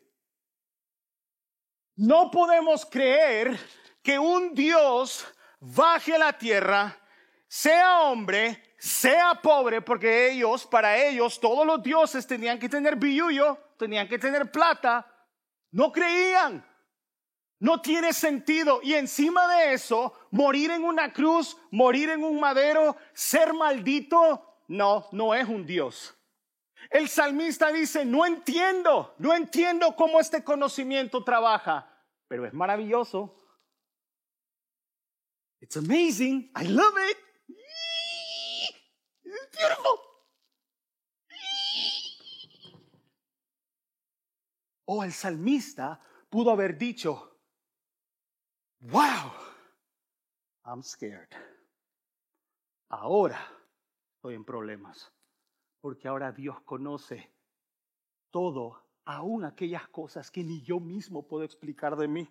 [1.95, 3.59] No podemos creer
[4.01, 5.25] que un Dios
[5.59, 6.97] baje a la tierra,
[7.47, 13.57] sea hombre, sea pobre, porque ellos, para ellos, todos los dioses tenían que tener billuyo,
[13.77, 15.05] tenían que tener plata.
[15.71, 16.65] No creían.
[17.59, 18.79] No tiene sentido.
[18.81, 25.09] Y encima de eso, morir en una cruz, morir en un madero, ser maldito, no,
[25.11, 26.15] no es un Dios.
[26.91, 31.91] El salmista dice, no entiendo, no entiendo cómo este conocimiento trabaja,
[32.27, 33.35] pero es maravilloso.
[35.59, 36.51] It's amazing.
[36.55, 37.17] I love it.
[39.25, 39.99] It's beautiful.
[44.85, 47.39] O el salmista pudo haber dicho,
[48.79, 49.31] wow,
[50.63, 51.29] I'm scared.
[52.89, 53.58] Ahora
[54.19, 55.13] estoy en problemas.
[55.79, 57.33] Porque ahora Dios conoce
[58.31, 62.29] todo, aún aquellas cosas que ni yo mismo puedo explicar de mí.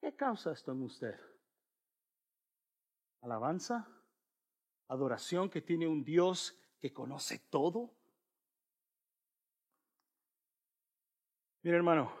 [0.00, 1.18] ¿Qué causa esto en usted?
[3.20, 3.88] ¿Alabanza?
[4.86, 7.90] ¿Adoración que tiene un Dios que conoce todo?
[11.64, 12.12] Mira hermano,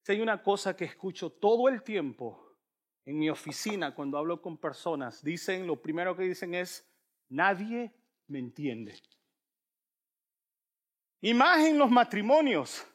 [0.00, 2.47] si hay una cosa que escucho todo el tiempo,
[3.08, 6.86] en mi oficina, cuando hablo con personas, dicen, lo primero que dicen es,
[7.30, 7.90] nadie
[8.26, 8.94] me entiende.
[11.22, 12.86] Imagen los matrimonios.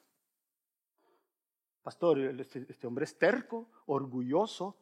[1.82, 4.78] Pastor, este, este, hombre es terco, orgulloso,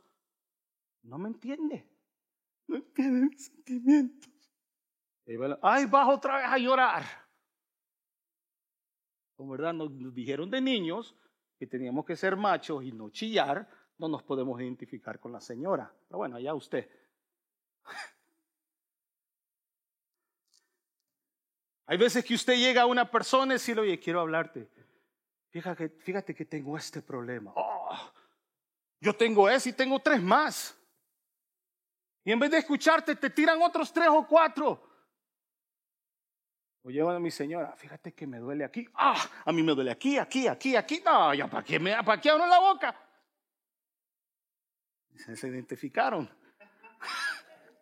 [1.04, 1.88] no me entiende.
[2.67, 4.30] No entiende mis sentimientos.
[5.62, 7.06] Ay, bajo otra vez a llorar.
[9.38, 11.15] Como verdad, nos dijeron de niños
[11.58, 15.94] que teníamos que ser machos y no chillar no nos podemos identificar con la señora.
[16.08, 16.90] Pero bueno, allá usted.
[21.86, 24.68] Hay veces que usted llega a una persona y dice, oye, quiero hablarte.
[25.52, 27.54] Fíjate, fíjate que tengo este problema.
[27.56, 27.96] Oh,
[29.00, 30.76] yo tengo ese y tengo tres más.
[32.24, 34.82] Y en vez de escucharte, te tiran otros tres o cuatro.
[36.84, 38.88] O llevan a mi señora, fíjate que me duele aquí.
[38.96, 41.04] Ah, a mí me duele aquí, aquí, aquí, aquí.
[41.06, 43.11] No, ya para qué, me, para qué abro la boca.
[45.15, 46.30] Se identificaron.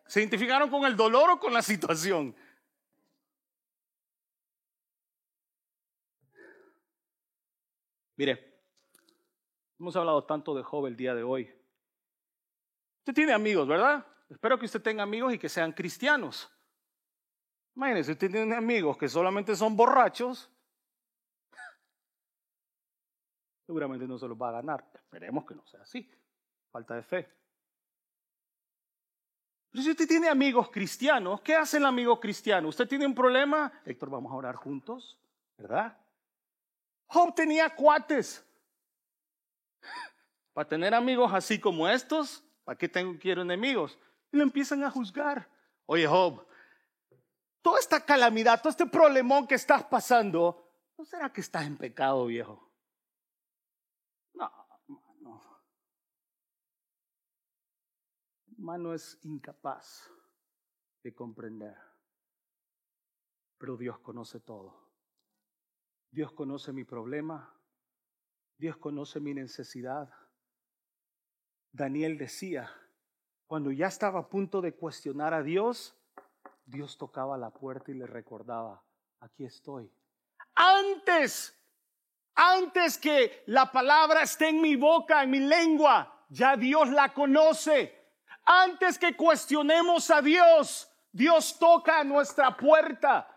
[0.06, 2.34] Se identificaron con el dolor o con la situación.
[8.16, 8.50] Mire,
[9.80, 11.50] Hemos hablado tanto de Job el día de hoy.
[12.98, 14.06] Usted tiene amigos, ¿verdad?
[14.28, 16.52] Espero que usted tenga amigos y que sean cristianos.
[17.74, 20.52] Imagínense, usted tiene amigos que solamente son borrachos.
[23.64, 24.86] Seguramente no se los va a ganar.
[24.92, 26.10] Esperemos que no sea así.
[26.70, 27.28] Falta de fe.
[29.70, 32.68] Pero si usted tiene amigos cristianos, ¿qué hace el amigo cristiano?
[32.68, 33.72] ¿Usted tiene un problema?
[33.84, 35.18] Héctor, vamos a orar juntos,
[35.56, 35.96] ¿verdad?
[37.06, 38.44] Job tenía cuates.
[40.52, 43.96] Para tener amigos así como estos, ¿para qué tengo, quiero enemigos?
[44.32, 45.48] Y lo empiezan a juzgar.
[45.86, 46.44] Oye, Job,
[47.62, 52.26] toda esta calamidad, todo este problemón que estás pasando, ¿no será que estás en pecado,
[52.26, 52.70] viejo?
[54.34, 54.50] No,
[55.20, 55.40] no.
[58.60, 60.10] Mano es incapaz
[61.02, 61.74] de comprender.
[63.56, 64.78] Pero Dios conoce todo.
[66.10, 67.54] Dios conoce mi problema.
[68.58, 70.12] Dios conoce mi necesidad.
[71.72, 72.70] Daniel decía,
[73.46, 75.96] cuando ya estaba a punto de cuestionar a Dios,
[76.66, 78.84] Dios tocaba la puerta y le recordaba,
[79.20, 79.90] aquí estoy.
[80.54, 81.58] Antes,
[82.34, 87.99] antes que la palabra esté en mi boca, en mi lengua, ya Dios la conoce.
[88.52, 93.28] Antes que cuestionemos a Dios, Dios toca a nuestra puerta,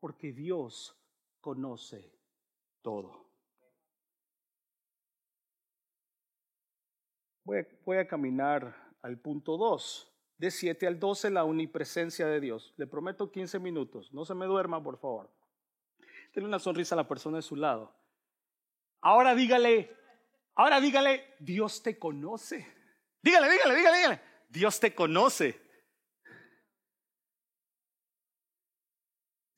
[0.00, 0.98] porque Dios
[1.38, 2.18] conoce
[2.80, 3.26] todo.
[7.44, 10.10] Voy a, caminar al punto 2.
[10.38, 12.72] De 7 al 12, la omnipresencia de Dios.
[12.78, 14.14] Le prometo 15 minutos.
[14.14, 15.30] No se me duerma, por favor.
[16.32, 17.94] Tiene una sonrisa a la persona de su lado.
[19.02, 19.94] Ahora dígale,
[20.54, 22.75] ahora dígale, Dios te conoce.
[23.26, 24.20] Dígale, dígale, dígale, dígale.
[24.48, 25.60] Dios te conoce.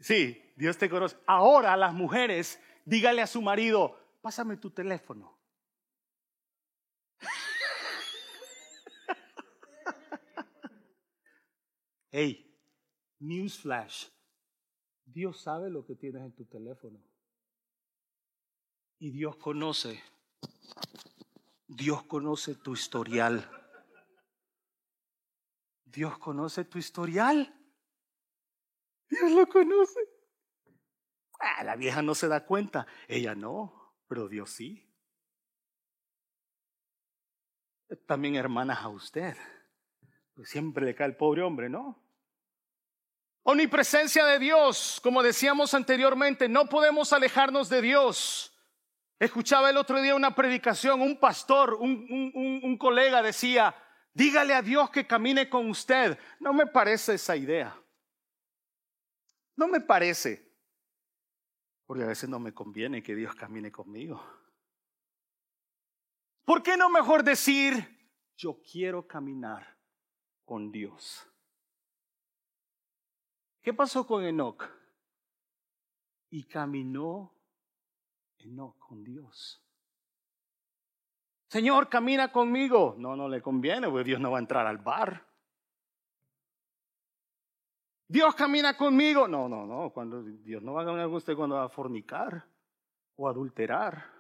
[0.01, 1.19] Sí, Dios te conoce.
[1.27, 5.39] Ahora las mujeres, dígale a su marido, pásame tu teléfono.
[12.11, 12.59] Hey,
[13.19, 14.07] newsflash.
[15.05, 17.05] Dios sabe lo que tienes en tu teléfono.
[18.99, 20.03] Y Dios conoce.
[21.69, 23.49] Dios conoce tu historial.
[25.85, 27.55] Dios conoce tu historial.
[29.09, 30.01] Dios lo conoce.
[31.39, 32.87] Ah, la vieja no se da cuenta.
[33.07, 34.91] Ella no, pero Dios sí.
[38.07, 39.37] También hermanas a usted.
[40.35, 42.03] Pues siempre le cae el pobre hombre, ¿no?
[43.43, 48.58] Omnipresencia de Dios, como decíamos anteriormente, no podemos alejarnos de Dios.
[49.19, 53.75] Escuchaba el otro día una predicación, un pastor, un, un, un, colega decía,
[54.15, 56.19] dígale a Dios que camine con usted.
[56.39, 57.77] No me parece esa idea.
[59.57, 60.53] No me parece.
[61.85, 64.25] Porque a veces no me conviene que Dios camine conmigo.
[66.45, 67.99] ¿Por qué no mejor decir,
[68.37, 69.79] yo quiero caminar
[70.49, 71.29] con Dios.
[73.61, 74.65] ¿Qué pasó con Enoch?
[76.31, 77.38] Y caminó
[78.39, 79.63] Enoch con Dios.
[81.49, 82.95] Señor, camina conmigo.
[82.99, 85.27] No, no le conviene, porque Dios no va a entrar al bar.
[88.07, 89.27] Dios camina conmigo.
[89.27, 89.91] No, no, no.
[89.91, 92.47] Cuando Dios no va a caminar con usted cuando va a fornicar
[93.17, 94.19] o adulterar.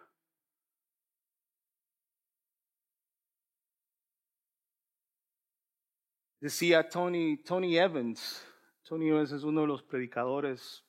[6.40, 7.40] Decía Tony,
[7.76, 8.46] Evans,
[8.84, 10.84] Tony Evans es uno de los predicadores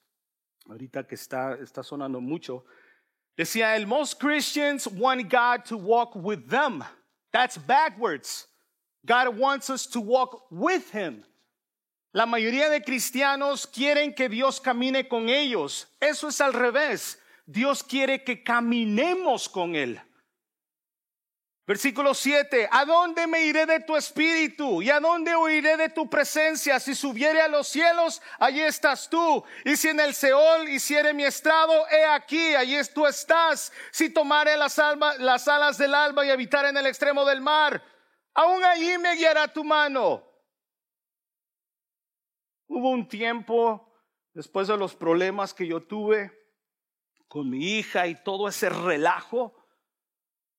[0.67, 2.65] ahorita que está sonando mucho.
[3.39, 6.83] Decía él, most Christians want God to walk with them.
[7.31, 8.47] That's backwards.
[9.05, 11.23] God wants us to walk with Him.
[12.13, 15.85] La mayoría de cristianos quieren que Dios camine con ellos.
[16.01, 17.15] Eso es al revés.
[17.47, 20.01] Dios quiere que caminemos con Él.
[21.69, 24.81] Versículo 7, ¿a dónde me iré de tu espíritu?
[24.81, 26.79] ¿Y a dónde huiré de tu presencia?
[26.79, 29.43] Si subiere a los cielos, allí estás tú.
[29.63, 33.71] Y si en el Seol hiciere mi estrado, he aquí, allí tú estás.
[33.91, 34.81] Si tomare las,
[35.19, 37.83] las alas del alba y habitar en el extremo del mar,
[38.33, 40.23] aún allí me guiará tu mano.
[42.65, 43.93] Hubo un tiempo,
[44.33, 46.35] después de los problemas que yo tuve
[47.27, 49.58] con mi hija y todo ese relajo,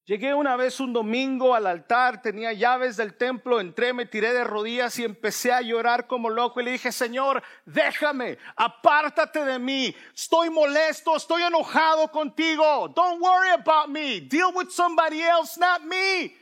[0.04, 4.44] Llegué una vez un domingo al altar, tenía llaves del templo, entré, me tiré de
[4.44, 9.94] rodillas y empecé a llorar como loco y le dije, Señor, déjame, apártate de mí,
[10.14, 16.34] estoy molesto, estoy enojado contigo, don't worry about me, deal with somebody else, not me.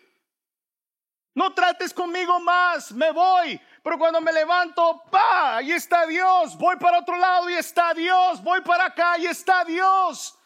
[1.35, 3.61] No trates conmigo más, me voy.
[3.83, 6.57] Pero cuando me levanto, pa, ahí está Dios.
[6.59, 8.43] Voy para otro lado y está Dios.
[8.43, 10.38] Voy para acá y está Dios.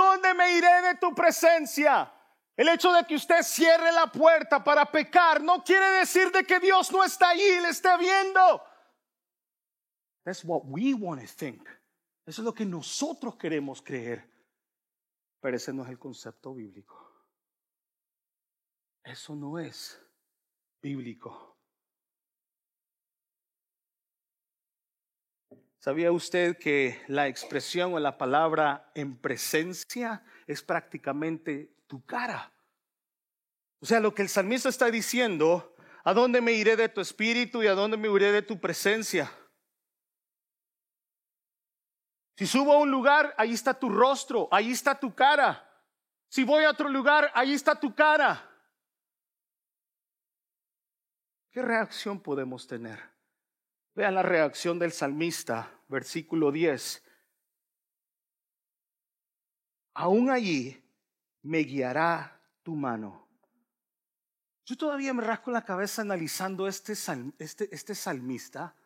[0.00, 2.10] ¿Dónde me iré de tu presencia?
[2.56, 6.58] El hecho de que usted cierre la puerta para pecar no quiere decir de que
[6.58, 8.64] Dios no está ahí, le está viendo.
[10.24, 11.68] That's what we want to think.
[12.24, 14.26] Eso es lo que nosotros queremos creer.
[15.38, 16.96] Pero ese no es el concepto bíblico.
[19.04, 20.00] Eso no es
[20.80, 21.49] bíblico.
[25.80, 32.52] ¿Sabía usted que la expresión o la palabra en presencia es prácticamente tu cara?
[33.80, 35.74] O sea, lo que el salmista está diciendo,
[36.04, 39.32] ¿a dónde me iré de tu espíritu y a dónde me iré de tu presencia?
[42.36, 45.66] Si subo a un lugar, ahí está tu rostro, ahí está tu cara.
[46.28, 48.46] Si voy a otro lugar, ahí está tu cara.
[51.50, 53.09] ¿Qué reacción podemos tener?
[53.94, 57.02] Vean la reacción del salmista, versículo 10.
[59.94, 60.82] Aún allí
[61.42, 63.28] me guiará tu mano.
[64.64, 66.92] Yo todavía me rasco la cabeza analizando este,
[67.38, 68.76] este, este salmista.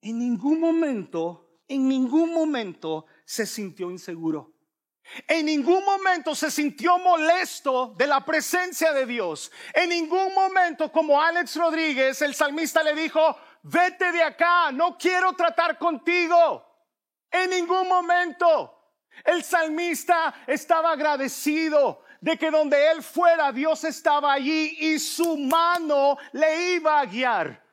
[0.00, 4.54] En ningún momento, en ningún momento se sintió inseguro.
[5.26, 9.50] En ningún momento se sintió molesto de la presencia de Dios.
[9.74, 15.32] En ningún momento, como Alex Rodríguez, el salmista le dijo, vete de acá, no quiero
[15.32, 16.66] tratar contigo.
[17.30, 18.76] En ningún momento.
[19.24, 26.16] El salmista estaba agradecido de que donde él fuera, Dios estaba allí y su mano
[26.32, 27.69] le iba a guiar.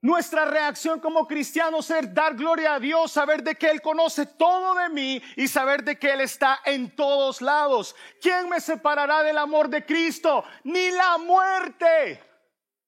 [0.00, 4.76] Nuestra reacción como cristianos es dar gloria a Dios, saber de que Él conoce todo
[4.76, 7.96] de mí y saber de que Él está en todos lados.
[8.20, 10.44] ¿Quién me separará del amor de Cristo?
[10.62, 12.22] Ni la muerte,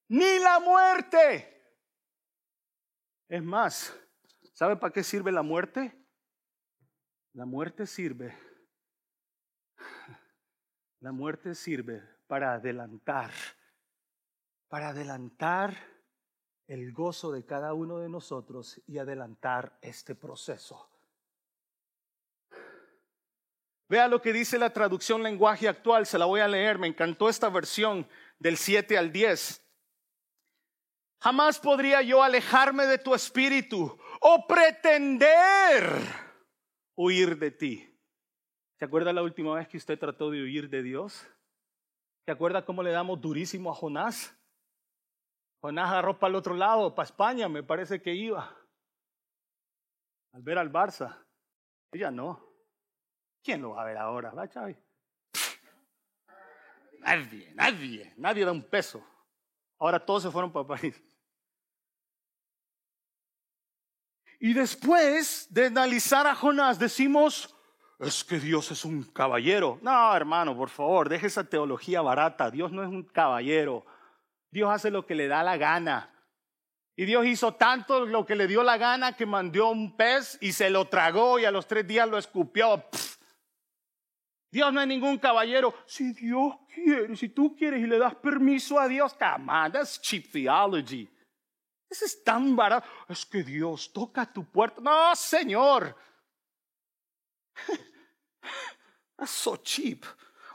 [0.08, 1.48] ni la muerte.
[3.28, 3.92] Es más,
[4.52, 5.92] ¿sabe para qué sirve la muerte?
[7.32, 8.38] La muerte sirve.
[11.00, 13.32] La muerte sirve para adelantar,
[14.68, 15.89] para adelantar
[16.70, 20.88] el gozo de cada uno de nosotros y adelantar este proceso.
[23.88, 27.28] Vea lo que dice la traducción lenguaje actual, se la voy a leer, me encantó
[27.28, 28.06] esta versión
[28.38, 29.66] del 7 al 10.
[31.18, 35.82] Jamás podría yo alejarme de tu espíritu o pretender
[36.94, 37.98] huir de ti.
[38.78, 41.26] ¿Se acuerda la última vez que usted trató de huir de Dios?
[42.26, 44.39] ¿Se acuerda cómo le damos durísimo a Jonás?
[45.60, 48.56] Jonás agarró para el otro lado, para España, me parece que iba.
[50.32, 51.24] Al ver al Barça.
[51.92, 52.50] Ella no.
[53.42, 54.30] ¿Quién lo va a ver ahora?
[54.30, 54.76] ¿Va, Chavi?
[57.00, 59.04] Nadie, nadie, nadie da un peso.
[59.78, 61.02] Ahora todos se fueron para París.
[64.38, 67.54] Y después de analizar a Jonás, decimos,
[67.98, 69.78] es que Dios es un caballero.
[69.82, 72.50] No, hermano, por favor, deje esa teología barata.
[72.50, 73.84] Dios no es un caballero.
[74.50, 76.12] Dios hace lo que le da la gana.
[76.96, 80.52] Y Dios hizo tanto lo que le dio la gana que mandó un pez y
[80.52, 82.84] se lo tragó y a los tres días lo escupió.
[84.50, 85.74] Dios no es ningún caballero.
[85.86, 90.00] Si Dios quiere, si tú quieres y le das permiso a Dios, come on, that's
[90.00, 91.08] cheap theology.
[91.88, 92.86] Eso es tan barato.
[93.08, 94.80] Es que Dios toca tu puerta.
[94.80, 95.96] No, Señor.
[99.16, 100.04] That's so cheap.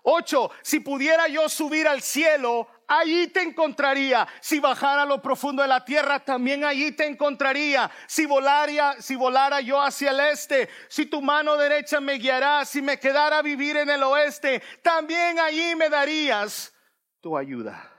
[0.03, 4.27] Ocho, si pudiera yo subir al cielo, allí te encontraría.
[4.41, 7.89] Si bajara a lo profundo de la tierra, también allí te encontraría.
[8.07, 12.81] Si volaría, si volara yo hacia el este, si tu mano derecha me guiará, si
[12.81, 16.73] me quedara a vivir en el oeste, también allí me darías
[17.21, 17.91] tu ayuda.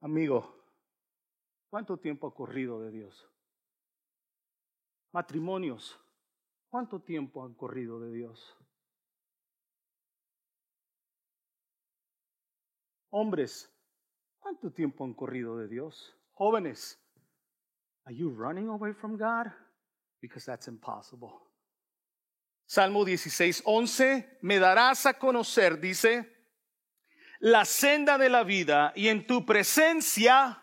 [0.00, 0.54] Amigo,
[1.70, 3.28] ¿cuánto tiempo ha corrido de Dios?
[5.12, 6.00] Matrimonios,
[6.70, 8.56] ¿cuánto tiempo han corrido de Dios?
[13.14, 13.70] Hombres,
[14.38, 16.16] ¿cuánto tiempo han corrido de Dios?
[16.32, 16.98] Jóvenes,
[18.06, 19.52] are you running away from God?
[20.22, 21.30] Because that's impossible.
[22.64, 26.26] Salmo 16, 11, me darás a conocer, dice,
[27.40, 30.62] la senda de la vida y en tu presencia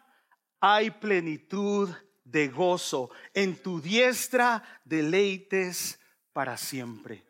[0.60, 1.90] hay plenitud
[2.24, 3.12] de gozo.
[3.36, 6.00] En tu diestra deleites
[6.34, 7.26] para siempre.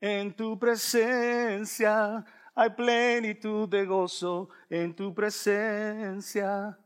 [0.00, 6.78] En tu presencia hay plenitud de gozo en tu presencia.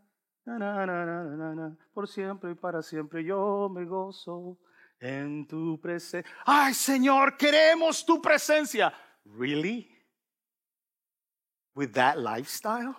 [1.92, 4.58] Por siempre y para siempre yo me gozo
[5.00, 6.30] en tu presencia.
[6.44, 8.92] Ay Señor, queremos tu presencia.
[9.24, 9.90] Really?
[11.74, 12.94] With that lifestyle?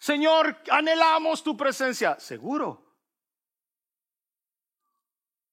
[0.00, 2.18] Señor, anhelamos tu presencia.
[2.18, 2.82] Seguro.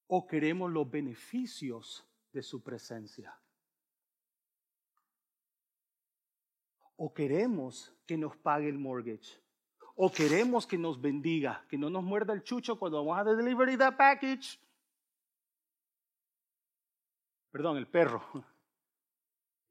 [0.08, 3.34] ¿O queremos los beneficios de su presencia?
[7.04, 9.42] O queremos que nos pague el mortgage,
[9.96, 13.76] o queremos que nos bendiga, que no nos muerda el chucho cuando vamos a delivery
[13.76, 14.60] that package.
[17.50, 18.24] Perdón, el perro.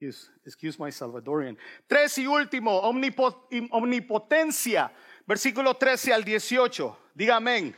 [0.00, 1.56] Excuse my Salvadorian.
[1.86, 4.92] Tres y último, omnipotencia.
[5.24, 6.98] Versículo 13 al 18.
[7.14, 7.76] Diga amén.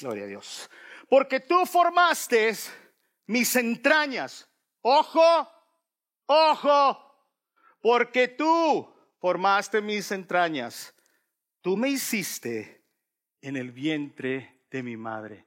[0.00, 0.68] Gloria a Dios.
[1.08, 2.52] Porque tú formaste
[3.28, 4.50] mis entrañas.
[4.82, 5.48] Ojo,
[6.26, 7.05] ojo.
[7.86, 10.92] Porque tú formaste mis entrañas.
[11.60, 12.84] Tú me hiciste
[13.40, 15.46] en el vientre de mi madre.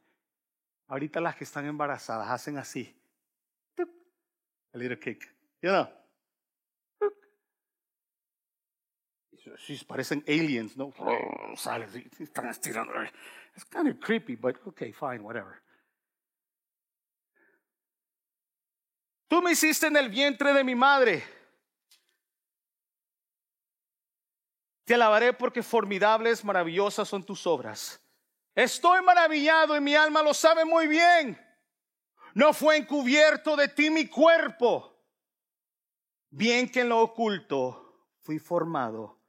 [0.88, 2.98] Ahorita las que están embarazadas hacen así.
[3.78, 5.30] A little kick.
[5.62, 5.90] You know.
[9.86, 10.94] parecen aliens, ¿no?
[11.58, 12.94] Salen, están estirando.
[13.54, 15.62] It's kind of creepy, but okay, fine, whatever.
[19.28, 21.39] Tú me hiciste en el vientre de mi madre.
[24.90, 28.02] Te alabaré porque formidables, maravillosas son tus obras.
[28.56, 31.40] Estoy maravillado y mi alma lo sabe muy bien.
[32.34, 35.00] No fue encubierto de ti mi cuerpo.
[36.32, 39.20] Bien que en lo oculto fui formado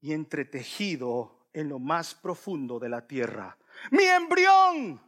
[0.00, 3.58] y entretejido en lo más profundo de la tierra.
[3.90, 4.98] Mi embrión,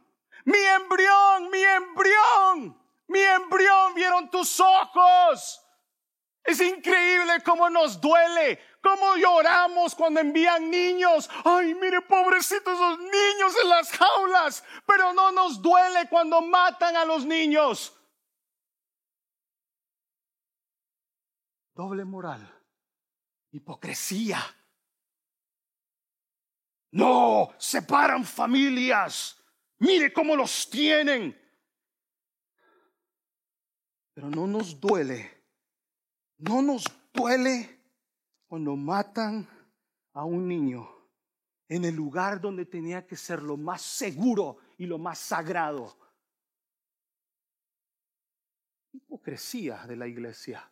[0.43, 5.65] mi embrión, mi embrión, mi embrión vieron tus ojos.
[6.43, 11.29] Es increíble cómo nos duele, cómo lloramos cuando envían niños.
[11.43, 14.63] Ay, mire, pobrecitos esos niños en las jaulas.
[14.85, 17.97] Pero no nos duele cuando matan a los niños.
[21.73, 22.41] Doble moral,
[23.51, 24.39] hipocresía.
[26.91, 29.37] No, separan familias.
[29.79, 31.37] Mire cómo los tienen.
[34.13, 35.35] Pero no nos duele
[36.37, 37.74] no nos duele
[38.47, 39.47] cuando matan
[40.13, 40.89] a un niño
[41.67, 45.97] en el lugar donde tenía que ser lo más seguro y lo más sagrado.
[48.91, 50.71] Hipocresía de la iglesia.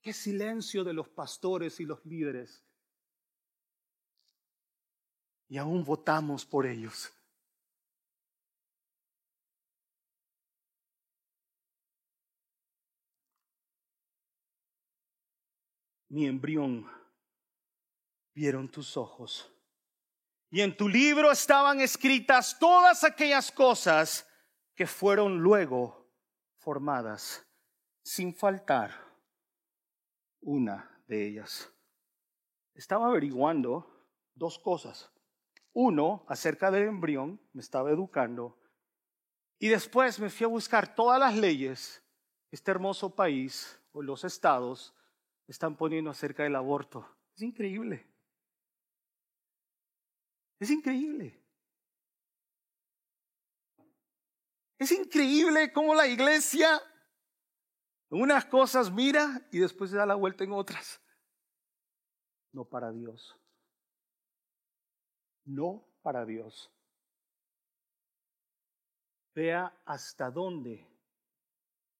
[0.00, 2.64] Qué silencio de los pastores y los líderes.
[5.48, 7.12] Y aún votamos por ellos.
[16.08, 16.86] Mi embrión
[18.34, 19.52] vieron tus ojos.
[20.50, 24.26] Y en tu libro estaban escritas todas aquellas cosas
[24.74, 26.08] que fueron luego
[26.56, 27.46] formadas,
[28.02, 28.92] sin faltar
[30.40, 31.70] una de ellas.
[32.74, 35.10] Estaba averiguando dos cosas.
[35.72, 38.58] Uno, acerca del embrión, me estaba educando.
[39.58, 42.02] Y después me fui a buscar todas las leyes,
[42.50, 44.94] este hermoso país, o los estados,
[45.48, 47.08] están poniendo acerca del aborto.
[47.34, 48.06] Es increíble.
[50.60, 51.42] Es increíble.
[54.78, 56.80] Es increíble cómo la iglesia
[58.10, 61.02] unas cosas mira y después se da la vuelta en otras.
[62.52, 63.36] No para Dios.
[65.44, 66.70] No para Dios.
[69.34, 70.86] Vea hasta dónde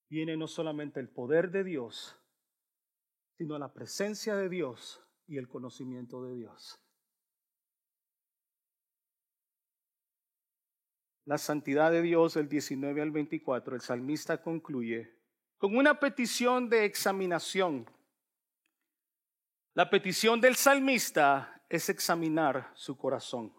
[0.09, 2.17] viene no solamente el poder de Dios,
[3.39, 6.83] sino la presencia de Dios y el conocimiento de Dios.
[11.25, 15.15] La santidad de Dios, el 19 al 24, el salmista concluye
[15.57, 17.89] con una petición de examinación.
[19.75, 23.58] La petición del salmista es examinar su corazón.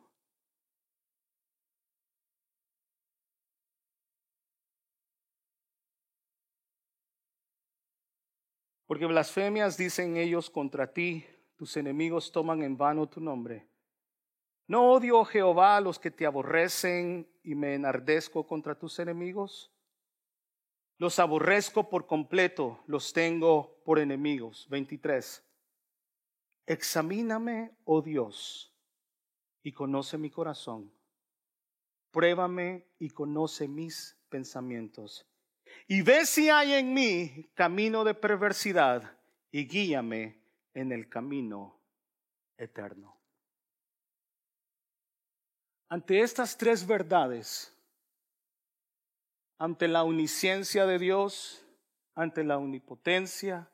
[8.90, 11.24] Porque blasfemias dicen ellos contra ti,
[11.56, 13.70] tus enemigos toman en vano tu nombre.
[14.66, 19.72] ¿No odio, Jehová, a los que te aborrecen y me enardezco contra tus enemigos?
[20.98, 24.68] Los aborrezco por completo, los tengo por enemigos.
[24.72, 25.46] 23.
[26.66, 28.76] Examíname, oh Dios,
[29.62, 30.92] y conoce mi corazón.
[32.10, 35.29] Pruébame y conoce mis pensamientos
[35.88, 39.18] y ve si hay en mí camino de perversidad
[39.52, 40.42] y guíame
[40.74, 41.80] en el camino
[42.58, 43.20] eterno.
[45.90, 47.76] Ante estas tres verdades,
[49.58, 51.66] ante la omnisciencia de Dios,
[52.14, 53.72] ante la omnipotencia,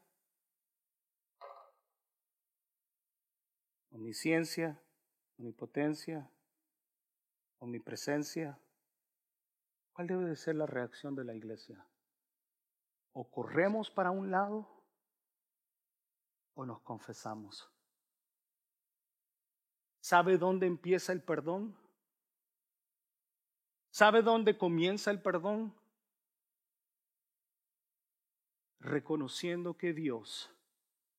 [3.91, 4.80] omnisciencia,
[5.38, 6.30] omnipotencia,
[7.60, 8.58] omnipresencia,
[9.96, 11.88] ¿Cuál debe de ser la reacción de la iglesia?
[13.14, 14.68] O corremos para un lado
[16.54, 17.72] o nos confesamos.
[20.02, 21.78] ¿Sabe dónde empieza el perdón?
[23.89, 25.74] ¿Sabe dónde comienza el perdón?
[28.82, 30.54] Reconociendo que Dios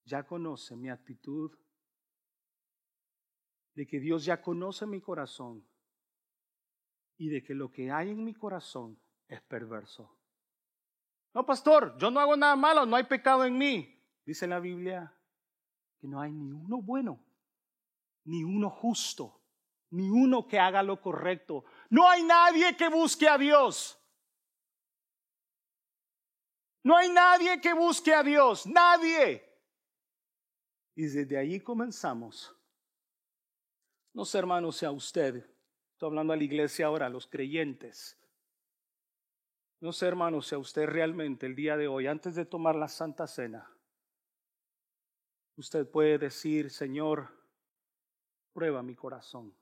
[0.04, 1.58] ya conoce mi actitud,
[3.72, 5.66] de que Dios ya conoce mi corazón
[7.18, 10.16] y de que lo que hay en mi corazón es perverso.
[11.34, 13.92] No, pastor, yo no hago nada malo, no hay pecado en mí.
[14.24, 15.12] Dice la Biblia
[15.98, 17.22] que no hay ni uno bueno,
[18.24, 19.42] ni uno justo,
[19.90, 21.64] ni uno que haga lo correcto.
[21.90, 23.98] No hay nadie que busque a Dios.
[26.82, 29.42] No hay nadie que busque a Dios, nadie.
[30.94, 32.54] Y desde ahí comenzamos.
[34.12, 35.44] No sé, hermano, sea usted,
[35.96, 38.18] estoy hablando a la iglesia ahora, a los creyentes.
[39.80, 43.26] No sé, hermano, sea usted realmente el día de hoy, antes de tomar la Santa
[43.26, 43.66] Cena,
[45.56, 47.30] usted puede decir, Señor,
[48.52, 49.54] prueba mi corazón.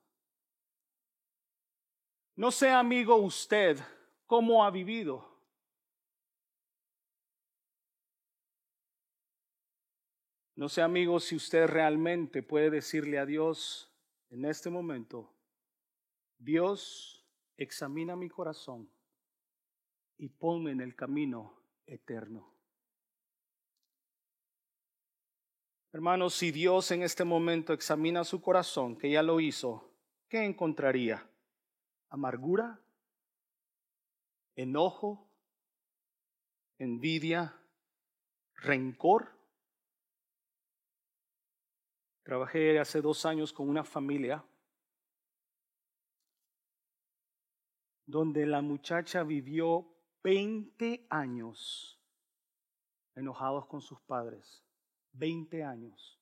[2.35, 3.79] No sé, amigo, usted
[4.27, 5.39] cómo ha vivido.
[10.57, 13.89] No sé, amigo, si usted realmente puede decirle a Dios
[14.31, 15.34] en este momento,
[16.45, 17.25] Dios,
[17.57, 18.91] examina mi corazón
[20.19, 22.53] y ponme en el camino eterno.
[25.91, 29.91] Hermanos, si Dios en este momento examina su corazón, que ya lo hizo,
[30.29, 31.27] ¿qué encontraría?
[32.11, 32.79] ¿Amargura?
[34.55, 35.27] ¿Enojo?
[36.79, 37.59] ¿Envidia?
[38.57, 39.33] ¿Rencor?
[42.23, 44.45] Trabajé hace dos años con una familia
[48.07, 49.87] donde la muchacha vivió
[50.23, 52.01] 20 años
[53.15, 54.63] enojados con sus padres.
[55.13, 56.21] 20 años.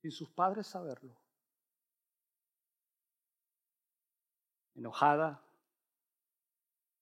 [0.00, 1.16] Sin sus padres saberlo.
[4.74, 5.44] Enojada,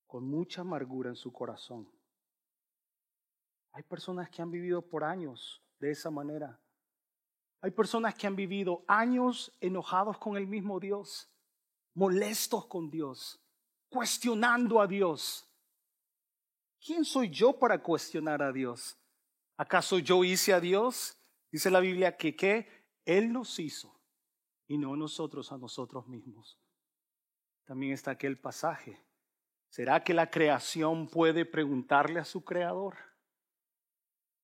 [0.07, 1.89] con mucha amargura en su corazón.
[3.73, 6.61] Hay personas que han vivido por años de esa manera.
[7.61, 11.31] Hay personas que han vivido años enojados con el mismo Dios,
[12.01, 13.39] molestos con Dios,
[13.91, 15.47] cuestionando a Dios.
[16.83, 18.99] ¿Quién soy yo para cuestionar a Dios?
[19.59, 21.19] ¿Acaso yo hice a Dios?
[21.53, 22.87] Dice la Biblia que ¿qué?
[23.05, 24.01] Él nos hizo
[24.67, 26.59] y no nosotros a nosotros mismos.
[27.67, 29.05] También está aquel pasaje.
[29.69, 32.97] ¿Será que la creación puede preguntarle a su creador?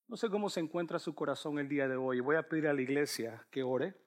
[0.09, 2.21] No sé cómo se encuentra su corazón el día de hoy.
[2.21, 4.06] Voy a pedir a la iglesia que ore.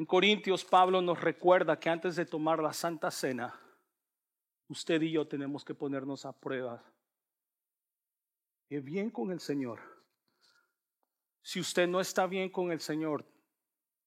[0.00, 3.60] En Corintios, Pablo nos recuerda que antes de tomar la Santa Cena,
[4.66, 6.82] usted y yo tenemos que ponernos a prueba.
[8.70, 9.78] ¿Es bien con el Señor?
[11.42, 13.30] Si usted no está bien con el Señor,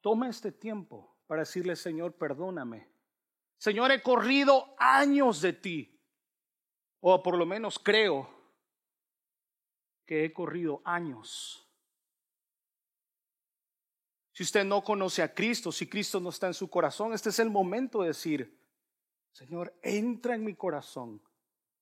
[0.02, 2.90] toma este tiempo para decirle, Señor, perdóname.
[3.60, 6.02] Señor, he corrido años de ti.
[7.02, 8.28] O por lo menos creo
[10.08, 11.63] que he corrido años.
[14.34, 17.38] Si usted no conoce a Cristo, si Cristo no está en su corazón, este es
[17.38, 18.60] el momento de decir,
[19.32, 21.22] Señor, entra en mi corazón,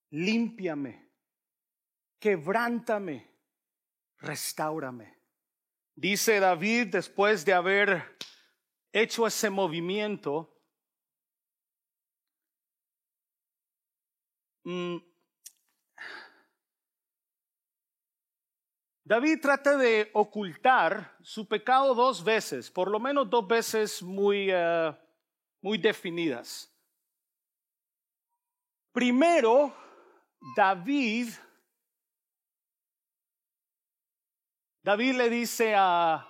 [0.09, 1.09] límpiame,
[2.19, 3.31] quebrántame,
[4.17, 5.17] restaurame.
[5.95, 8.17] Dice David después de haber
[8.91, 10.53] hecho ese movimiento,
[14.63, 14.97] mm,
[19.11, 24.97] David trata de ocultar su pecado dos veces, por lo menos dos veces muy, eh,
[25.59, 26.73] muy definidas.
[28.93, 29.75] Primero,
[30.55, 31.27] David,
[34.81, 36.25] David le dice a,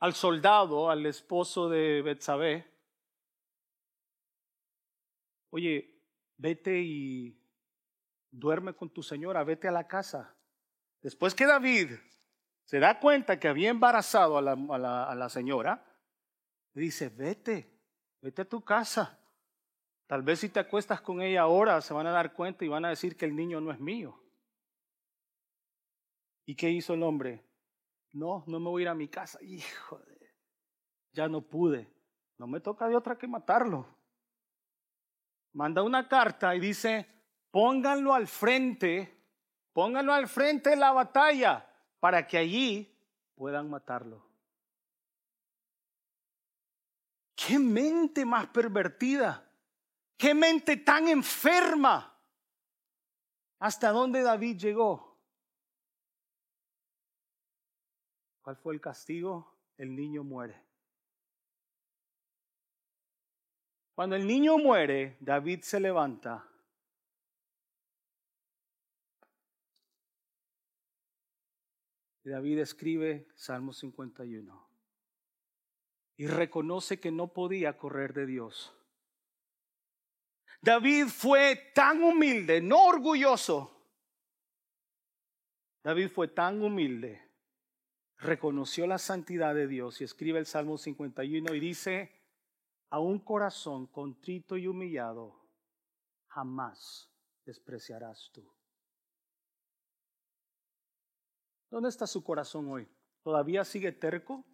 [0.00, 2.66] al soldado, al esposo de Betsabé,
[5.50, 5.94] oye,
[6.38, 7.38] vete y
[8.30, 10.35] duerme con tu señora, vete a la casa.
[11.02, 11.92] Después que David
[12.64, 15.84] se da cuenta que había embarazado a la, señora,
[16.74, 17.80] dice, vete,
[18.20, 19.20] vete a tu casa.
[20.06, 22.84] Tal vez si te acuestas con ella ahora se van a dar cuenta y van
[22.84, 24.20] a decir que el niño no es mío.
[26.44, 27.44] ¿Y qué hizo el hombre?
[28.12, 29.38] No, no me voy a ir a mi casa.
[29.42, 30.34] Hijo de,
[31.12, 31.92] ya no pude.
[32.38, 33.86] No me toca de otra que matarlo.
[35.52, 37.06] Manda una carta y dice,
[37.50, 39.15] pónganlo al frente
[39.76, 41.70] Pónganlo al frente de la batalla
[42.00, 42.98] para que allí
[43.34, 44.26] puedan matarlo.
[47.34, 49.46] ¿Qué mente más pervertida?
[50.16, 52.18] ¿Qué mente tan enferma?
[53.58, 55.20] ¿Hasta dónde David llegó?
[58.40, 59.58] ¿Cuál fue el castigo?
[59.76, 60.58] El niño muere.
[63.94, 66.48] Cuando el niño muere, David se levanta.
[72.26, 74.68] Y David escribe Salmo 51.
[76.16, 78.74] Y reconoce que no podía correr de Dios.
[80.60, 83.80] David fue tan humilde, no orgulloso.
[85.84, 87.22] David fue tan humilde,
[88.18, 92.10] reconoció la santidad de Dios y escribe el Salmo 51 y dice,
[92.90, 95.48] a un corazón contrito y humillado,
[96.26, 97.08] jamás
[97.44, 98.55] despreciarás tú.
[101.70, 102.88] ¿Dónde está su corazón hoy?
[103.22, 104.44] ¿Todavía sigue terco?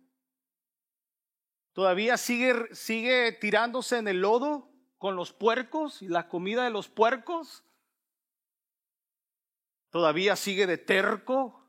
[1.73, 6.89] ¿Todavía sigue, sigue tirándose en el lodo con los puercos y la comida de los
[6.89, 7.65] puercos?
[9.91, 11.63] ¿Todavía sigue de terco?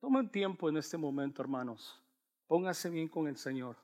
[0.00, 2.02] Tomen tiempo en este momento, hermanos.
[2.46, 3.76] Pónganse bien con el Señor.